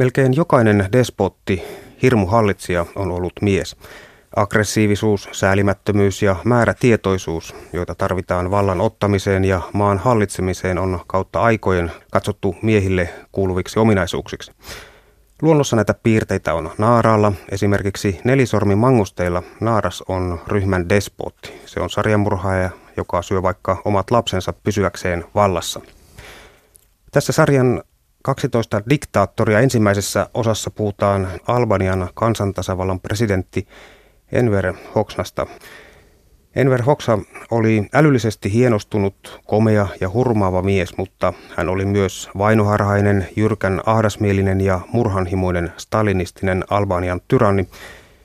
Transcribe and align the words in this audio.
Melkein 0.00 0.36
jokainen 0.36 0.88
despotti, 0.92 1.62
hirmuhallitsija 2.02 2.86
on 2.96 3.10
ollut 3.10 3.32
mies. 3.42 3.76
Aggressiivisuus, 4.36 5.28
säälimättömyys 5.32 6.22
ja 6.22 6.36
määrätietoisuus, 6.44 7.54
joita 7.72 7.94
tarvitaan 7.94 8.50
vallan 8.50 8.80
ottamiseen 8.80 9.44
ja 9.44 9.60
maan 9.72 9.98
hallitsemiseen, 9.98 10.78
on 10.78 11.00
kautta 11.06 11.40
aikojen 11.40 11.92
katsottu 12.12 12.56
miehille 12.62 13.08
kuuluviksi 13.32 13.78
ominaisuuksiksi. 13.78 14.52
Luonnossa 15.42 15.76
näitä 15.76 15.94
piirteitä 15.94 16.54
on 16.54 16.70
naaraalla. 16.78 17.32
Esimerkiksi 17.50 18.20
nelisormi 18.24 18.74
mangusteilla 18.74 19.42
naaras 19.60 20.02
on 20.08 20.40
ryhmän 20.46 20.88
despotti. 20.88 21.60
Se 21.66 21.80
on 21.80 21.90
sarjamurhaaja, 21.90 22.70
joka 22.96 23.22
syö 23.22 23.42
vaikka 23.42 23.82
omat 23.84 24.10
lapsensa 24.10 24.52
pysyäkseen 24.52 25.24
vallassa. 25.34 25.80
Tässä 27.12 27.32
sarjan 27.32 27.82
12 28.22 28.82
diktaattoria 28.90 29.60
ensimmäisessä 29.60 30.30
osassa 30.34 30.70
puhutaan 30.70 31.28
Albanian 31.46 32.08
kansantasavallan 32.14 33.00
presidentti 33.00 33.66
Enver 34.32 34.74
Hoxnasta. 34.94 35.46
Enver 36.56 36.82
Hoxha 36.82 37.18
oli 37.50 37.88
älyllisesti 37.94 38.52
hienostunut, 38.52 39.40
komea 39.46 39.88
ja 40.00 40.10
hurmaava 40.10 40.62
mies, 40.62 40.96
mutta 40.96 41.32
hän 41.56 41.68
oli 41.68 41.84
myös 41.84 42.30
vainoharhainen, 42.38 43.28
jyrkän 43.36 43.80
ahdasmielinen 43.86 44.60
ja 44.60 44.80
murhanhimoinen 44.92 45.72
stalinistinen 45.76 46.64
Albanian 46.70 47.20
tyranni, 47.28 47.68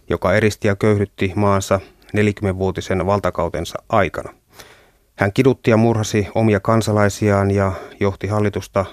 joka 0.09 0.33
eristi 0.33 0.67
ja 0.67 0.75
köyhdytti 0.75 1.33
maansa 1.35 1.79
40-vuotisen 2.17 3.05
valtakautensa 3.05 3.83
aikana. 3.89 4.33
Hän 5.15 5.33
kidutti 5.33 5.71
ja 5.71 5.77
murhasi 5.77 6.27
omia 6.35 6.59
kansalaisiaan 6.59 7.51
ja 7.51 7.71
johti 7.99 8.27
hallitusta 8.27 8.85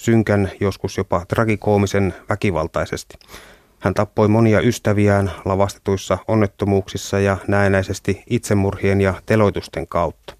synkän, 0.00 0.50
joskus 0.60 0.96
jopa 0.96 1.24
tragikoomisen 1.28 2.14
väkivaltaisesti. 2.28 3.18
Hän 3.78 3.94
tappoi 3.94 4.28
monia 4.28 4.60
ystäviään 4.60 5.30
lavastetuissa 5.44 6.18
onnettomuuksissa 6.28 7.20
ja 7.20 7.36
näennäisesti 7.48 8.22
itsemurhien 8.30 9.00
ja 9.00 9.14
teloitusten 9.26 9.86
kautta. 9.86 10.34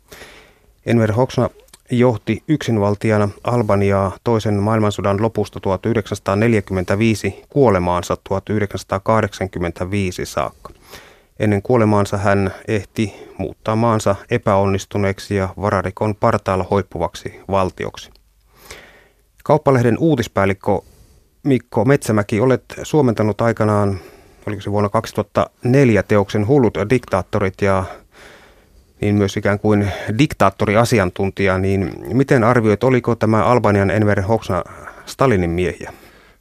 Enver 0.87 1.13
Hoxna 1.13 1.51
johti 1.91 2.43
yksinvaltiana 2.49 3.29
Albaniaa 3.45 4.17
toisen 4.25 4.55
maailmansodan 4.55 5.23
lopusta 5.23 5.61
1945 5.61 7.43
kuolemaansa 7.49 8.17
1985 8.29 10.27
saakka. 10.27 10.73
Ennen 11.41 11.63
kuolemaansa 11.63 12.17
hän 12.17 12.55
ehti 12.69 13.15
muuttaa 13.39 13.77
maansa 13.77 14.17
epäonnistuneeksi 14.31 15.35
ja 15.35 15.49
vararikon 15.61 16.15
partaalla 16.15 16.67
hoippuvaksi 16.71 17.41
valtioksi. 17.51 18.20
Kauppalehden 19.51 19.99
uutispäällikkö 19.99 20.79
Mikko 21.43 21.85
Metsämäki, 21.85 22.41
olet 22.41 22.65
suomentanut 22.83 23.41
aikanaan, 23.41 23.99
oliko 24.47 24.63
se 24.63 24.73
vuonna 24.73 24.89
2004 24.89 26.03
teoksen 26.03 26.47
Hullut 26.47 26.79
diktaattorit 26.91 27.55
ja 27.63 27.85
niin 29.01 29.15
myös 29.15 29.37
ikään 29.37 29.59
kuin 29.59 29.93
diktaattoriasiantuntija, 30.19 31.59
niin 31.59 31.93
miten 32.13 32.45
arvioit, 32.45 32.85
oliko 32.85 33.15
tämä 33.15 33.45
Albanian 33.45 33.91
Enver 33.91 34.23
Hoxna 34.23 34.65
Stalinin 35.07 35.51
miehiä? 35.51 35.93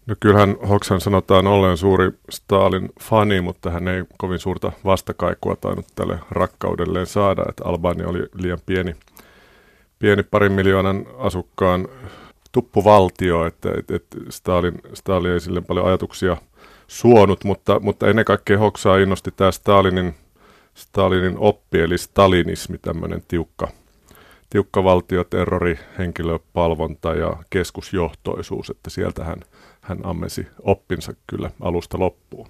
No 0.05 0.15
kyllähän 0.19 0.55
Hoxhan 0.69 1.01
sanotaan 1.01 1.47
olleen 1.47 1.77
suuri 1.77 2.11
Stalin 2.29 2.89
fani, 3.01 3.41
mutta 3.41 3.69
hän 3.69 3.87
ei 3.87 4.03
kovin 4.17 4.39
suurta 4.39 4.71
vastakaikua 4.85 5.55
tainnut 5.55 5.87
tälle 5.95 6.19
rakkaudelleen 6.31 7.07
saada, 7.07 7.45
että 7.49 7.65
Albania 7.65 8.07
oli 8.07 8.23
liian 8.33 8.59
pieni, 8.65 8.95
pieni 9.99 10.23
parin 10.23 10.51
miljoonan 10.51 11.05
asukkaan 11.17 11.87
tuppuvaltio, 12.51 13.45
että, 13.45 13.69
että, 13.77 13.95
että 13.95 14.17
Stalin, 14.29 14.81
Stalin 14.93 15.31
ei 15.31 15.39
sille 15.39 15.61
paljon 15.61 15.85
ajatuksia 15.85 16.37
suonut, 16.87 17.43
mutta, 17.43 17.79
mutta 17.79 18.07
ennen 18.07 18.25
kaikkea 18.25 18.57
Hoksaa 18.57 18.97
innosti 18.97 19.31
tämä 19.31 19.51
Stalinin, 19.51 20.15
Stalinin 20.73 21.37
oppi, 21.37 21.79
eli 21.79 21.97
stalinismi, 21.97 22.77
tämmöinen 22.77 23.23
tiukka, 23.27 23.67
tiukka 24.49 24.83
valtioterrori, 24.83 25.79
henkilöpalvonta 25.97 27.13
ja 27.13 27.37
keskusjohtoisuus, 27.49 28.69
että 28.69 28.89
sieltä 28.89 29.23
hän, 29.23 29.39
hän 29.81 29.99
ammesi 30.03 30.47
oppinsa 30.61 31.13
kyllä 31.27 31.51
alusta 31.61 31.99
loppuun. 31.99 32.47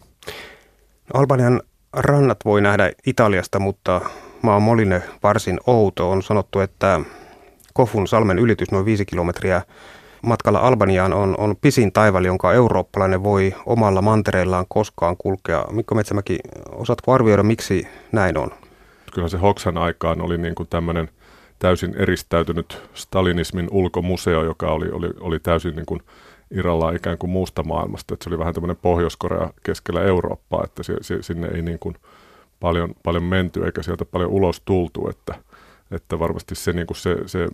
No, 1.13 1.19
Albanian 1.19 1.61
rannat 1.93 2.37
voi 2.45 2.61
nähdä 2.61 2.91
Italiasta, 3.05 3.59
mutta 3.59 4.01
maa 4.41 4.59
Moline 4.59 5.01
varsin 5.23 5.59
outo. 5.67 6.11
On 6.11 6.23
sanottu, 6.23 6.59
että 6.59 7.01
Kofun 7.73 8.07
salmen 8.07 8.39
ylitys 8.39 8.71
noin 8.71 8.85
viisi 8.85 9.05
kilometriä 9.05 9.61
matkalla 10.23 10.59
Albaniaan 10.59 11.13
on, 11.13 11.35
on 11.37 11.55
pisin 11.61 11.91
taival, 11.91 12.25
jonka 12.25 12.53
eurooppalainen 12.53 13.23
voi 13.23 13.55
omalla 13.65 14.01
mantereellaan 14.01 14.65
koskaan 14.69 15.17
kulkea. 15.17 15.65
Mikko 15.71 15.95
Metsämäki, 15.95 16.39
osaatko 16.71 17.13
arvioida, 17.13 17.43
miksi 17.43 17.87
näin 18.11 18.37
on? 18.37 18.51
Kyllä 19.13 19.27
se 19.27 19.37
Hoksan 19.37 19.77
aikaan 19.77 20.21
oli 20.21 20.37
niin 20.37 20.55
kuin 20.55 20.69
tämmöinen 20.69 21.09
täysin 21.59 21.95
eristäytynyt 21.95 22.81
stalinismin 22.93 23.67
ulkomuseo, 23.71 24.43
joka 24.43 24.71
oli, 24.71 24.89
oli, 24.91 25.09
oli 25.19 25.39
täysin 25.39 25.75
niin 25.75 25.85
kuin 25.85 26.01
irrallaan 26.51 26.95
ikään 26.95 27.17
kuin 27.17 27.29
muusta 27.31 27.63
maailmasta. 27.63 28.13
Että 28.13 28.23
se 28.23 28.29
oli 28.29 28.39
vähän 28.39 28.53
tämmöinen 28.53 28.77
Pohjois-Korea 28.81 29.49
keskellä 29.63 30.01
Eurooppaa, 30.01 30.63
että 30.63 30.83
se, 30.83 30.95
se, 31.01 31.23
sinne 31.23 31.47
ei 31.47 31.61
niin 31.61 31.79
kuin 31.79 31.95
paljon, 32.59 32.95
paljon 33.03 33.23
menty 33.23 33.65
eikä 33.65 33.83
sieltä 33.83 34.05
paljon 34.05 34.29
ulos 34.29 34.61
tultu, 34.65 35.09
että– 35.09 35.35
että 35.91 36.19
varmasti 36.19 36.55
se, 36.55 36.73
niin 36.73 36.87
kuin 36.87 36.97
se, 36.97 37.15
se 37.25 37.47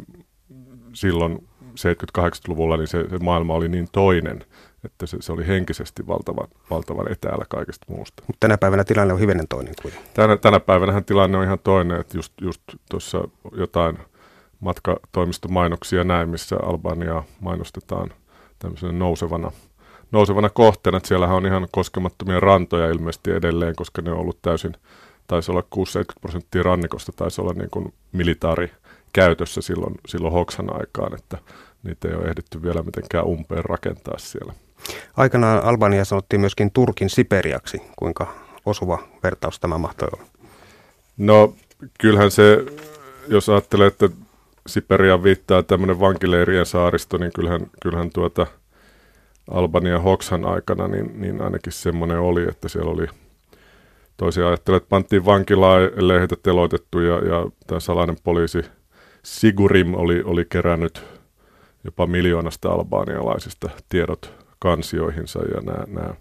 silloin 0.93 1.47
70-80-luvulla 1.79 2.77
niin 2.77 2.87
se, 2.87 3.09
se 3.09 3.17
maailma 3.17 3.53
oli 3.53 3.69
niin 3.69 3.87
toinen, 3.91 4.45
että 4.83 5.05
se, 5.05 5.17
se 5.19 5.31
oli 5.31 5.47
henkisesti 5.47 6.07
valtavan, 6.07 6.47
valtavan 6.69 7.11
etäällä 7.11 7.45
kaikesta 7.49 7.85
muusta. 7.89 8.23
Mutta 8.27 8.39
tänä 8.39 8.57
päivänä 8.57 8.83
tilanne 8.83 9.13
on 9.13 9.19
hivenen 9.19 9.47
toinen 9.47 9.73
kuin. 9.81 9.93
Tänä, 10.13 10.37
tänä 10.37 10.59
päivänä 10.59 11.01
tilanne 11.01 11.37
on 11.37 11.43
ihan 11.43 11.59
toinen, 11.59 11.99
että 11.99 12.17
just, 12.17 12.33
just 12.41 12.61
tuossa 12.89 13.27
jotain 13.57 13.97
matkatoimistomainoksia 14.59 16.03
näin, 16.03 16.29
missä 16.29 16.55
Albaniaa 16.63 17.23
mainostetaan 17.39 18.09
tämmöisenä 18.59 18.91
nousevana, 18.91 19.51
nousevana 20.11 20.49
kohteena. 20.49 20.97
Että 20.97 21.07
siellähän 21.07 21.35
on 21.35 21.45
ihan 21.45 21.67
koskemattomia 21.71 22.39
rantoja 22.39 22.89
ilmeisesti 22.89 23.31
edelleen, 23.31 23.75
koska 23.75 24.01
ne 24.01 24.11
on 24.11 24.17
ollut 24.17 24.41
täysin 24.41 24.73
taisi 25.27 25.51
olla 25.51 25.63
6-70 25.75 25.75
prosenttia 26.21 26.63
rannikosta, 26.63 27.11
taisi 27.11 27.41
olla 27.41 27.53
niin 27.53 27.69
kuin 27.69 27.93
militaari 28.11 28.71
käytössä 29.15 29.61
silloin, 29.61 29.95
silloin 30.07 30.33
Hoksan 30.33 30.79
aikaan, 30.79 31.15
että 31.15 31.37
niitä 31.83 32.07
ei 32.07 32.15
ole 32.15 32.25
ehditty 32.25 32.61
vielä 32.63 32.83
mitenkään 32.83 33.25
umpeen 33.25 33.65
rakentaa 33.65 34.17
siellä. 34.17 34.53
Aikanaan 35.17 35.63
Albania 35.63 36.05
sanottiin 36.05 36.39
myöskin 36.39 36.71
Turkin 36.71 37.09
Siperiaksi. 37.09 37.81
Kuinka 37.95 38.33
osuva 38.65 38.99
vertaus 39.23 39.59
tämä 39.59 39.77
mahtoi 39.77 40.09
olla? 40.13 40.25
No 41.17 41.53
kyllähän 41.99 42.31
se, 42.31 42.65
jos 43.27 43.49
ajattelee, 43.49 43.87
että 43.87 44.09
Siperia 44.67 45.23
viittaa 45.23 45.63
tämmöinen 45.63 45.99
vankileirien 45.99 46.65
saaristo, 46.65 47.17
niin 47.17 47.31
kyllähän, 47.35 47.67
kyllähän 47.81 48.09
tuota 48.09 48.47
Albania 49.51 49.99
Hoksan 49.99 50.45
aikana, 50.45 50.87
niin, 50.87 51.21
niin 51.21 51.41
ainakin 51.41 51.73
semmoinen 51.73 52.19
oli, 52.19 52.43
että 52.43 52.69
siellä 52.69 52.91
oli 52.91 53.07
Toisia 54.17 54.47
ajattelee, 54.47 54.77
että 54.77 54.89
panttiin 54.89 55.25
vankilaa, 55.25 55.79
ellei 55.79 56.19
heitä 56.19 56.35
teloitettu 56.43 56.99
ja, 56.99 57.15
ja 57.15 57.45
tämä 57.67 57.79
salainen 57.79 58.17
poliisi 58.23 58.61
Sigurim 59.25 59.93
oli, 59.93 60.21
oli 60.25 60.45
kerännyt 60.49 61.03
jopa 61.83 62.07
miljoonasta 62.07 62.71
albaanialaisista 62.71 63.69
tiedot 63.89 64.33
kansioihinsa 64.59 65.39
ja 65.39 65.61
nämä, 65.61 65.83
nämä 65.87 66.13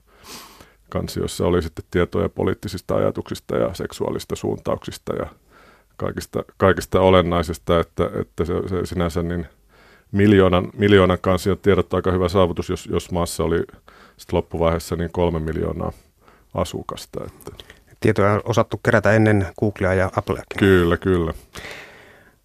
kansioissa 0.88 1.46
oli 1.46 1.62
sitten 1.62 1.84
tietoja 1.90 2.28
poliittisista 2.28 2.96
ajatuksista 2.96 3.56
ja 3.56 3.74
seksuaalista 3.74 4.36
suuntauksista 4.36 5.16
ja 5.16 5.26
kaikista, 5.96 6.44
kaikista 6.56 7.00
olennaisesta, 7.00 7.80
että, 7.80 8.10
että 8.20 8.44
se, 8.44 8.54
se 8.68 8.86
sinänsä 8.86 9.22
niin 9.22 9.46
miljoonan, 10.12 10.68
miljoonan 10.76 11.18
kansion 11.20 11.58
tiedot 11.58 11.94
on 11.94 11.98
aika 11.98 12.12
hyvä 12.12 12.28
saavutus, 12.28 12.68
jos, 12.68 12.86
jos 12.86 13.10
maassa 13.10 13.44
oli 13.44 13.58
sitten 14.16 14.36
loppuvaiheessa 14.36 14.96
niin 14.96 15.10
kolme 15.12 15.38
miljoonaa 15.38 15.92
asukasta. 16.54 17.24
Että 17.24 17.64
tietoja 18.00 18.32
on 18.32 18.40
osattu 18.44 18.80
kerätä 18.84 19.12
ennen 19.12 19.46
Googlea 19.60 19.94
ja 19.94 20.10
Appleakin. 20.16 20.58
Kyllä, 20.58 20.96
kyllä. 20.96 21.34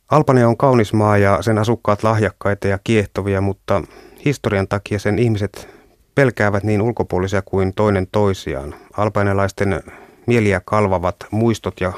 Albania 0.10 0.48
on 0.48 0.58
kaunis 0.58 0.94
maa 0.94 1.18
ja 1.18 1.42
sen 1.42 1.58
asukkaat 1.58 2.04
lahjakkaita 2.04 2.68
ja 2.68 2.80
kiehtovia, 2.84 3.42
mutta 3.42 3.84
historian 4.26 4.68
takia 4.68 5.00
sen 5.00 5.20
ihmiset 5.20 5.70
pelkäävät 6.16 6.64
niin 6.64 6.82
ulkopuolisia 6.82 7.42
kuin 7.42 7.74
toinen 7.74 8.08
toisiaan. 8.12 8.76
Albanialaisten 8.98 9.84
mieliä 10.28 10.62
kalvavat 10.66 11.16
muistot 11.32 11.82
ja 11.82 11.94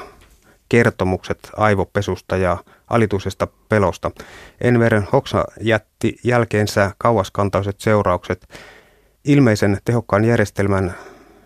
kertomukset 0.68 1.50
aivopesusta 1.56 2.36
ja 2.36 2.56
alituisesta 2.90 3.48
pelosta. 3.68 4.10
Enver 4.60 5.02
Hoxha 5.12 5.44
jätti 5.60 6.16
jälkeensä 6.24 6.90
kauaskantaiset 6.98 7.80
seuraukset. 7.80 8.48
Ilmeisen 9.24 9.78
tehokkaan 9.84 10.24
järjestelmän 10.24 10.94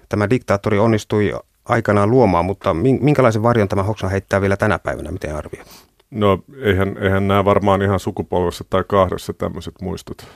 tämä 0.09 0.31
diktaattori 0.31 0.79
onnistui 0.79 1.33
aikanaan 1.65 2.11
luomaan, 2.11 2.45
mutta 2.45 2.75
minkälaisen 3.01 3.43
varjon 3.43 3.69
tämä 3.69 3.83
Hoxha 3.83 4.09
heittää 4.09 4.41
vielä 4.41 4.57
tänä 4.57 4.79
päivänä, 4.79 5.11
miten 5.11 5.37
arvio? 5.37 5.65
No 6.11 6.39
eihän, 6.61 6.97
eihän 7.01 7.29
nämä 7.29 7.45
varmaan 7.45 7.83
ihan 7.83 8.01
sukupolvessa 8.01 8.65
tai 8.71 8.85
kahdessa 8.89 9.33
tämmöiset 9.33 9.75
muistot, 9.83 10.27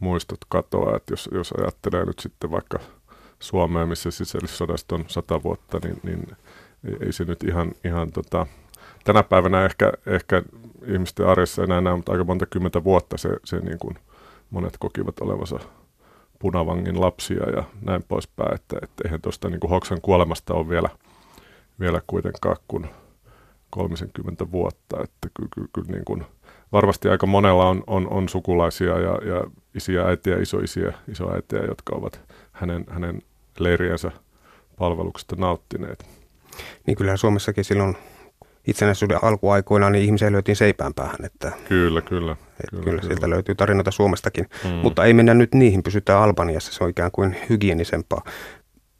muistot 0.00 0.38
katoaa. 0.48 0.96
Että 0.96 1.12
jos, 1.12 1.28
jos 1.32 1.52
ajattelee 1.52 2.04
nyt 2.04 2.18
sitten 2.18 2.50
vaikka 2.50 2.78
Suomea, 3.38 3.86
missä 3.86 4.10
sisällissodasta 4.10 4.94
on 4.94 5.04
sata 5.08 5.42
vuotta, 5.42 5.80
niin, 5.84 6.00
niin 6.02 6.36
ei, 7.00 7.12
se 7.12 7.24
nyt 7.24 7.42
ihan, 7.42 7.72
ihan 7.84 8.12
tota, 8.12 8.46
tänä 9.04 9.22
päivänä 9.22 9.64
ehkä, 9.64 9.92
ehkä 10.06 10.42
ihmisten 10.86 11.26
arjessa 11.26 11.64
enää 11.64 11.80
näe, 11.80 11.96
mutta 11.96 12.12
aika 12.12 12.24
monta 12.24 12.46
kymmentä 12.46 12.84
vuotta 12.84 13.16
se, 13.16 13.28
se 13.44 13.60
niin 13.60 13.78
kuin 13.78 13.94
monet 14.50 14.76
kokivat 14.78 15.20
olevansa 15.20 15.58
punavangin 16.38 17.00
lapsia 17.00 17.50
ja 17.50 17.64
näin 17.82 18.04
poispäin, 18.08 18.54
että, 18.54 18.76
että 18.82 19.02
eihän 19.04 19.20
tuosta 19.20 19.48
niin 19.48 19.70
Hoksan 19.70 20.00
kuolemasta 20.00 20.54
ole 20.54 20.68
vielä, 20.68 20.88
vielä 21.80 22.02
kuitenkaan 22.06 22.56
kuin 22.68 22.86
30 23.70 24.50
vuotta, 24.50 25.02
että 25.02 25.28
kyllä, 25.36 25.48
kyllä, 25.54 25.68
kyllä 25.72 25.88
niin 25.92 26.04
kuin, 26.04 26.24
varmasti 26.72 27.08
aika 27.08 27.26
monella 27.26 27.68
on, 27.68 27.84
on, 27.86 28.08
on 28.08 28.28
sukulaisia 28.28 28.98
ja, 28.98 29.18
ja 29.24 29.44
isiä, 29.74 30.04
äitiä, 30.04 30.36
isoisiä, 30.36 30.92
isoäitiä, 31.08 31.64
jotka 31.64 31.96
ovat 31.96 32.20
hänen, 32.52 32.84
hänen 32.88 33.22
leiriensä 33.58 34.10
palveluksesta 34.78 35.36
nauttineet. 35.38 36.06
Niin 36.86 36.96
kyllähän 36.96 37.18
Suomessakin 37.18 37.64
silloin 37.64 37.96
itsenäisyyden 38.66 39.24
alkuaikoina 39.24 39.90
niin 39.90 40.04
ihmisiä 40.04 40.32
löytiin 40.32 40.56
seipään 40.56 40.94
päähän. 40.94 41.24
Että, 41.24 41.52
kyllä, 41.68 42.00
kyllä. 42.00 42.32
Että 42.32 42.70
kyllä, 42.70 42.84
kyllä, 42.84 43.02
sieltä 43.02 43.30
löytyy 43.30 43.54
tarinoita 43.54 43.90
Suomestakin. 43.90 44.46
Mm. 44.64 44.70
Mutta 44.70 45.04
ei 45.04 45.14
mennä 45.14 45.34
nyt 45.34 45.54
niihin, 45.54 45.82
pysytään 45.82 46.22
Albaniassa, 46.22 46.72
se 46.72 46.84
on 46.84 46.90
ikään 46.90 47.10
kuin 47.10 47.36
hygienisempaa. 47.48 48.22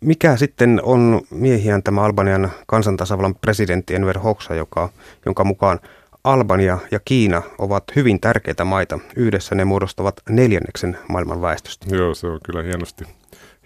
Mikä 0.00 0.36
sitten 0.36 0.80
on 0.82 1.20
miehiään 1.30 1.82
tämä 1.82 2.02
Albanian 2.02 2.50
kansantasavallan 2.66 3.34
presidentti 3.34 3.94
Enver 3.94 4.18
Hoxha, 4.18 4.54
joka, 4.54 4.88
jonka 5.26 5.44
mukaan 5.44 5.80
Albania 6.24 6.78
ja 6.90 7.00
Kiina 7.04 7.42
ovat 7.58 7.84
hyvin 7.96 8.20
tärkeitä 8.20 8.64
maita. 8.64 8.98
Yhdessä 9.16 9.54
ne 9.54 9.64
muodostavat 9.64 10.14
neljänneksen 10.28 10.98
maailman 11.08 11.42
väestöstä. 11.42 11.96
Joo, 11.96 12.14
se 12.14 12.26
on 12.26 12.40
kyllä 12.44 12.62
hienosti, 12.62 13.04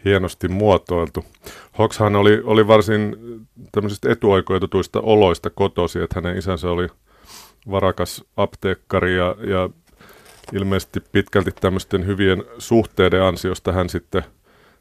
hienosti 0.05 0.49
muotoiltu. 0.49 1.25
Hoxhan 1.79 2.17
oli, 2.17 2.41
oli 2.45 2.67
varsin 2.67 3.17
tämmöisistä 3.73 4.13
etuoikeutetuista 4.13 5.01
oloista 5.01 5.51
kotosi, 5.51 5.99
että 5.99 6.15
hänen 6.15 6.39
isänsä 6.39 6.71
oli 6.71 6.89
varakas 7.71 8.25
apteekkari 8.37 9.17
ja, 9.17 9.37
ja 9.41 9.71
ilmeisesti 10.53 11.01
pitkälti 11.01 11.51
tämmöisten 11.61 12.07
hyvien 12.07 12.45
suhteiden 12.59 13.23
ansiosta 13.23 13.73
hän 13.73 13.89
sitten, 13.89 14.23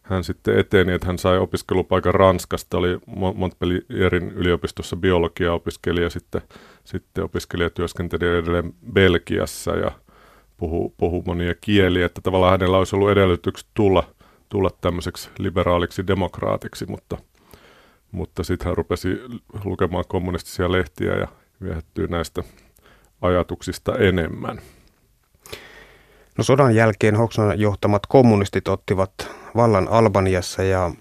hän 0.01 0.23
sitten 0.23 0.59
eteni, 0.59 0.93
että 0.93 1.07
hän 1.07 1.17
sai 1.17 1.37
opiskelupaikan 1.37 2.13
Ranskasta, 2.13 2.77
oli 2.77 2.99
Montpellierin 3.35 4.31
yliopistossa 4.31 4.95
biologia 4.95 5.53
opiskelija, 5.53 6.09
sitten, 6.09 6.41
sitten 6.83 7.23
opiskelija 7.23 7.69
työskenteli 7.69 8.25
edelleen 8.25 8.73
Belgiassa 8.93 9.71
ja 9.71 9.91
puhuu, 10.57 10.93
puhuu 10.97 11.23
monia 11.25 11.55
kieliä, 11.61 12.05
että 12.05 12.21
tavallaan 12.21 12.51
hänellä 12.51 12.77
olisi 12.77 12.95
ollut 12.95 13.11
edellytykset 13.11 13.67
tulla, 13.73 14.03
tulla 14.49 14.69
tämmöiseksi 14.81 15.29
liberaaliksi 15.39 16.07
demokraatiksi, 16.07 16.85
mutta, 16.85 17.17
mutta 18.11 18.43
sitten 18.43 18.65
hän 18.65 18.77
rupesi 18.77 19.21
lukemaan 19.63 20.05
kommunistisia 20.07 20.71
lehtiä 20.71 21.13
ja 21.13 21.27
viehättyy 21.63 22.07
näistä 22.07 22.43
ajatuksista 23.21 23.97
enemmän. 23.97 24.61
No 26.37 26.43
sodan 26.43 26.75
jälkeen 26.75 27.15
Hoksan 27.15 27.59
johtamat 27.59 28.05
kommunistit 28.05 28.67
ottivat 28.67 29.40
vallan 29.55 29.87
Albaniassa 29.87 30.63
ja 30.63 30.91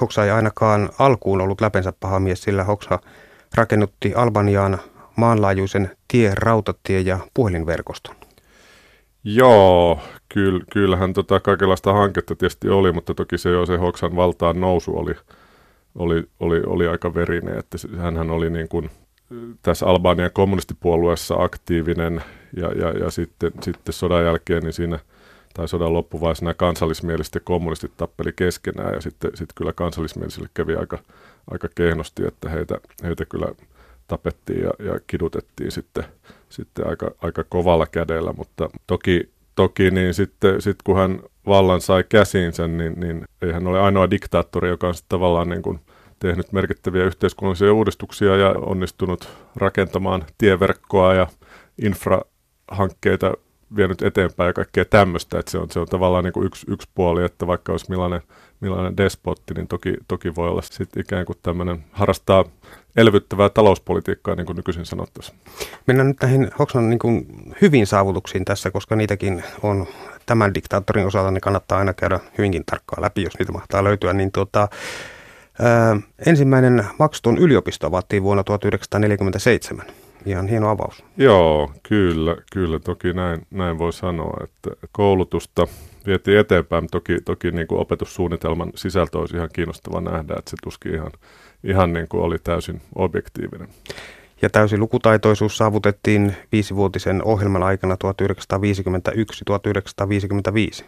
Hoksa 0.00 0.24
ei 0.24 0.30
ainakaan 0.30 0.90
alkuun 0.98 1.40
ollut 1.40 1.60
läpensä 1.60 1.92
paha 2.00 2.20
mies, 2.20 2.42
sillä 2.42 2.64
Hoksa 2.64 2.98
rakennutti 3.54 4.14
Albaniaan 4.14 4.78
maanlaajuisen 5.16 5.90
tie, 6.08 6.32
rautatie 6.34 7.00
ja 7.00 7.18
puhelinverkoston. 7.34 8.16
Joo, 9.24 10.00
kyll, 10.28 10.60
kyllähän 10.72 11.12
tota 11.12 11.40
kaikenlaista 11.40 11.92
hanketta 11.92 12.36
tietysti 12.36 12.68
oli, 12.68 12.92
mutta 12.92 13.14
toki 13.14 13.38
se 13.38 13.50
jo 13.50 13.66
se 13.66 13.76
Hoksan 13.76 14.16
valtaan 14.16 14.60
nousu 14.60 14.98
oli, 14.98 15.14
oli, 15.94 16.24
oli, 16.40 16.62
oli 16.66 16.86
aika 16.86 17.14
verinen, 17.14 17.58
että 17.58 17.78
hän 17.98 18.30
oli 18.30 18.50
niin 18.50 18.68
kuin 18.68 18.90
tässä 19.62 19.86
Albanian 19.86 20.30
kommunistipuolueessa 20.32 21.34
aktiivinen 21.34 22.22
ja, 22.56 22.68
ja, 22.68 22.90
ja 22.90 23.10
sitten, 23.10 23.52
sitten 23.62 23.92
sodan 23.92 24.24
jälkeen 24.24 24.62
niin 24.62 24.72
siinä 24.72 24.98
tai 25.54 25.68
sodan 25.68 25.92
loppuvaiheessa 25.92 26.44
nämä 26.44 26.54
kansallismieliset 26.54 27.34
ja 27.34 27.40
kommunistit 27.44 27.96
tappeli 27.96 28.32
keskenään 28.36 28.94
ja 28.94 29.00
sitten, 29.00 29.30
sitten 29.30 29.54
kyllä 29.54 29.72
kansallismielisille 29.72 30.48
kävi 30.54 30.76
aika, 30.76 30.98
aika 31.50 31.68
kehnosti, 31.74 32.26
että 32.26 32.48
heitä, 32.48 32.78
heitä 33.02 33.24
kyllä 33.24 33.48
tapettiin 34.08 34.62
ja, 34.62 34.70
ja 34.78 35.00
kidutettiin 35.06 35.72
sitten, 35.72 36.04
sitten 36.48 36.86
aika, 36.86 37.10
aika 37.22 37.44
kovalla 37.44 37.86
kädellä, 37.86 38.32
mutta 38.32 38.70
toki, 38.86 39.30
toki 39.54 39.90
niin 39.90 40.14
sitten, 40.14 40.62
sitten 40.62 40.82
kun 40.84 40.96
hän 40.96 41.20
vallan 41.46 41.80
sai 41.80 42.04
käsiinsä, 42.08 42.68
niin, 42.68 43.00
niin 43.00 43.24
ei 43.42 43.52
hän 43.52 43.66
ole 43.66 43.80
ainoa 43.80 44.10
diktaattori, 44.10 44.68
joka 44.68 44.88
on 44.88 44.94
sitten 44.94 45.18
tavallaan 45.18 45.48
niin 45.48 45.62
kuin 45.62 45.80
tehnyt 46.18 46.52
merkittäviä 46.52 47.04
yhteiskunnallisia 47.04 47.72
uudistuksia 47.72 48.36
ja 48.36 48.48
onnistunut 48.50 49.28
rakentamaan 49.56 50.24
tieverkkoa 50.38 51.14
ja 51.14 51.26
infrahankkeita 51.82 53.34
vienyt 53.76 54.02
eteenpäin 54.02 54.48
ja 54.48 54.52
kaikkea 54.52 54.84
tämmöistä, 54.84 55.38
että 55.38 55.50
se 55.50 55.58
on, 55.58 55.70
se 55.70 55.80
on 55.80 55.86
tavallaan 55.86 56.24
niin 56.24 56.32
kuin 56.32 56.46
yksi, 56.46 56.66
yksi 56.70 56.88
puoli, 56.94 57.24
että 57.24 57.46
vaikka 57.46 57.72
olisi 57.72 57.86
millainen, 57.88 58.20
millainen 58.60 58.96
despotti, 58.96 59.54
niin 59.54 59.68
toki, 59.68 59.94
toki 60.08 60.34
voi 60.34 60.48
olla 60.48 60.62
sitten 60.62 61.02
ikään 61.02 61.26
kuin 61.26 61.38
tämmöinen, 61.42 61.84
harrastaa 61.92 62.44
elvyttävää 62.96 63.48
talouspolitiikkaa, 63.48 64.34
niin 64.34 64.46
kuin 64.46 64.56
nykyisin 64.56 64.86
sanottaisiin. 64.86 65.38
Mennään 65.86 66.08
nyt 66.08 66.22
näihin 66.22 66.50
Hoxhan 66.58 66.90
niin 66.90 66.98
kuin 66.98 67.26
hyvin 67.60 67.86
saavutuksiin 67.86 68.44
tässä, 68.44 68.70
koska 68.70 68.96
niitäkin 68.96 69.44
on 69.62 69.86
tämän 70.26 70.54
diktaattorin 70.54 71.06
osalta, 71.06 71.30
niin 71.30 71.40
kannattaa 71.40 71.78
aina 71.78 71.94
käydä 71.94 72.20
hyvinkin 72.38 72.64
tarkkaan 72.64 73.02
läpi, 73.02 73.22
jos 73.22 73.38
niitä 73.38 73.52
mahtaa 73.52 73.84
löytyä, 73.84 74.12
niin 74.12 74.32
tuota, 74.32 74.68
Ö, 75.60 76.00
ensimmäinen 76.26 76.84
maksuton 76.98 77.38
yliopisto 77.38 77.86
avattiin 77.86 78.22
vuonna 78.22 78.44
1947. 78.44 79.86
Ihan 80.26 80.48
hieno 80.48 80.70
avaus. 80.70 81.04
Joo, 81.16 81.72
kyllä, 81.82 82.36
kyllä. 82.52 82.78
Toki 82.78 83.12
näin, 83.12 83.46
näin 83.50 83.78
voi 83.78 83.92
sanoa, 83.92 84.44
että 84.44 84.70
koulutusta 84.92 85.66
vietiin 86.06 86.38
eteenpäin. 86.38 86.86
Toki, 86.90 87.20
toki 87.24 87.50
niin 87.50 87.66
kuin 87.66 87.80
opetussuunnitelman 87.80 88.72
sisältö 88.74 89.18
olisi 89.18 89.36
ihan 89.36 89.48
kiinnostava 89.52 90.00
nähdä, 90.00 90.34
että 90.38 90.50
se 90.50 90.56
tuskin 90.62 90.94
ihan, 90.94 91.12
ihan 91.64 91.92
niin 91.92 92.08
kuin 92.08 92.22
oli 92.22 92.38
täysin 92.38 92.82
objektiivinen. 92.94 93.68
Ja 94.42 94.50
täysi 94.50 94.78
lukutaitoisuus 94.78 95.56
saavutettiin 95.56 96.36
viisivuotisen 96.52 97.24
ohjelman 97.24 97.62
aikana 97.62 97.96
1951-1955. 100.80 100.84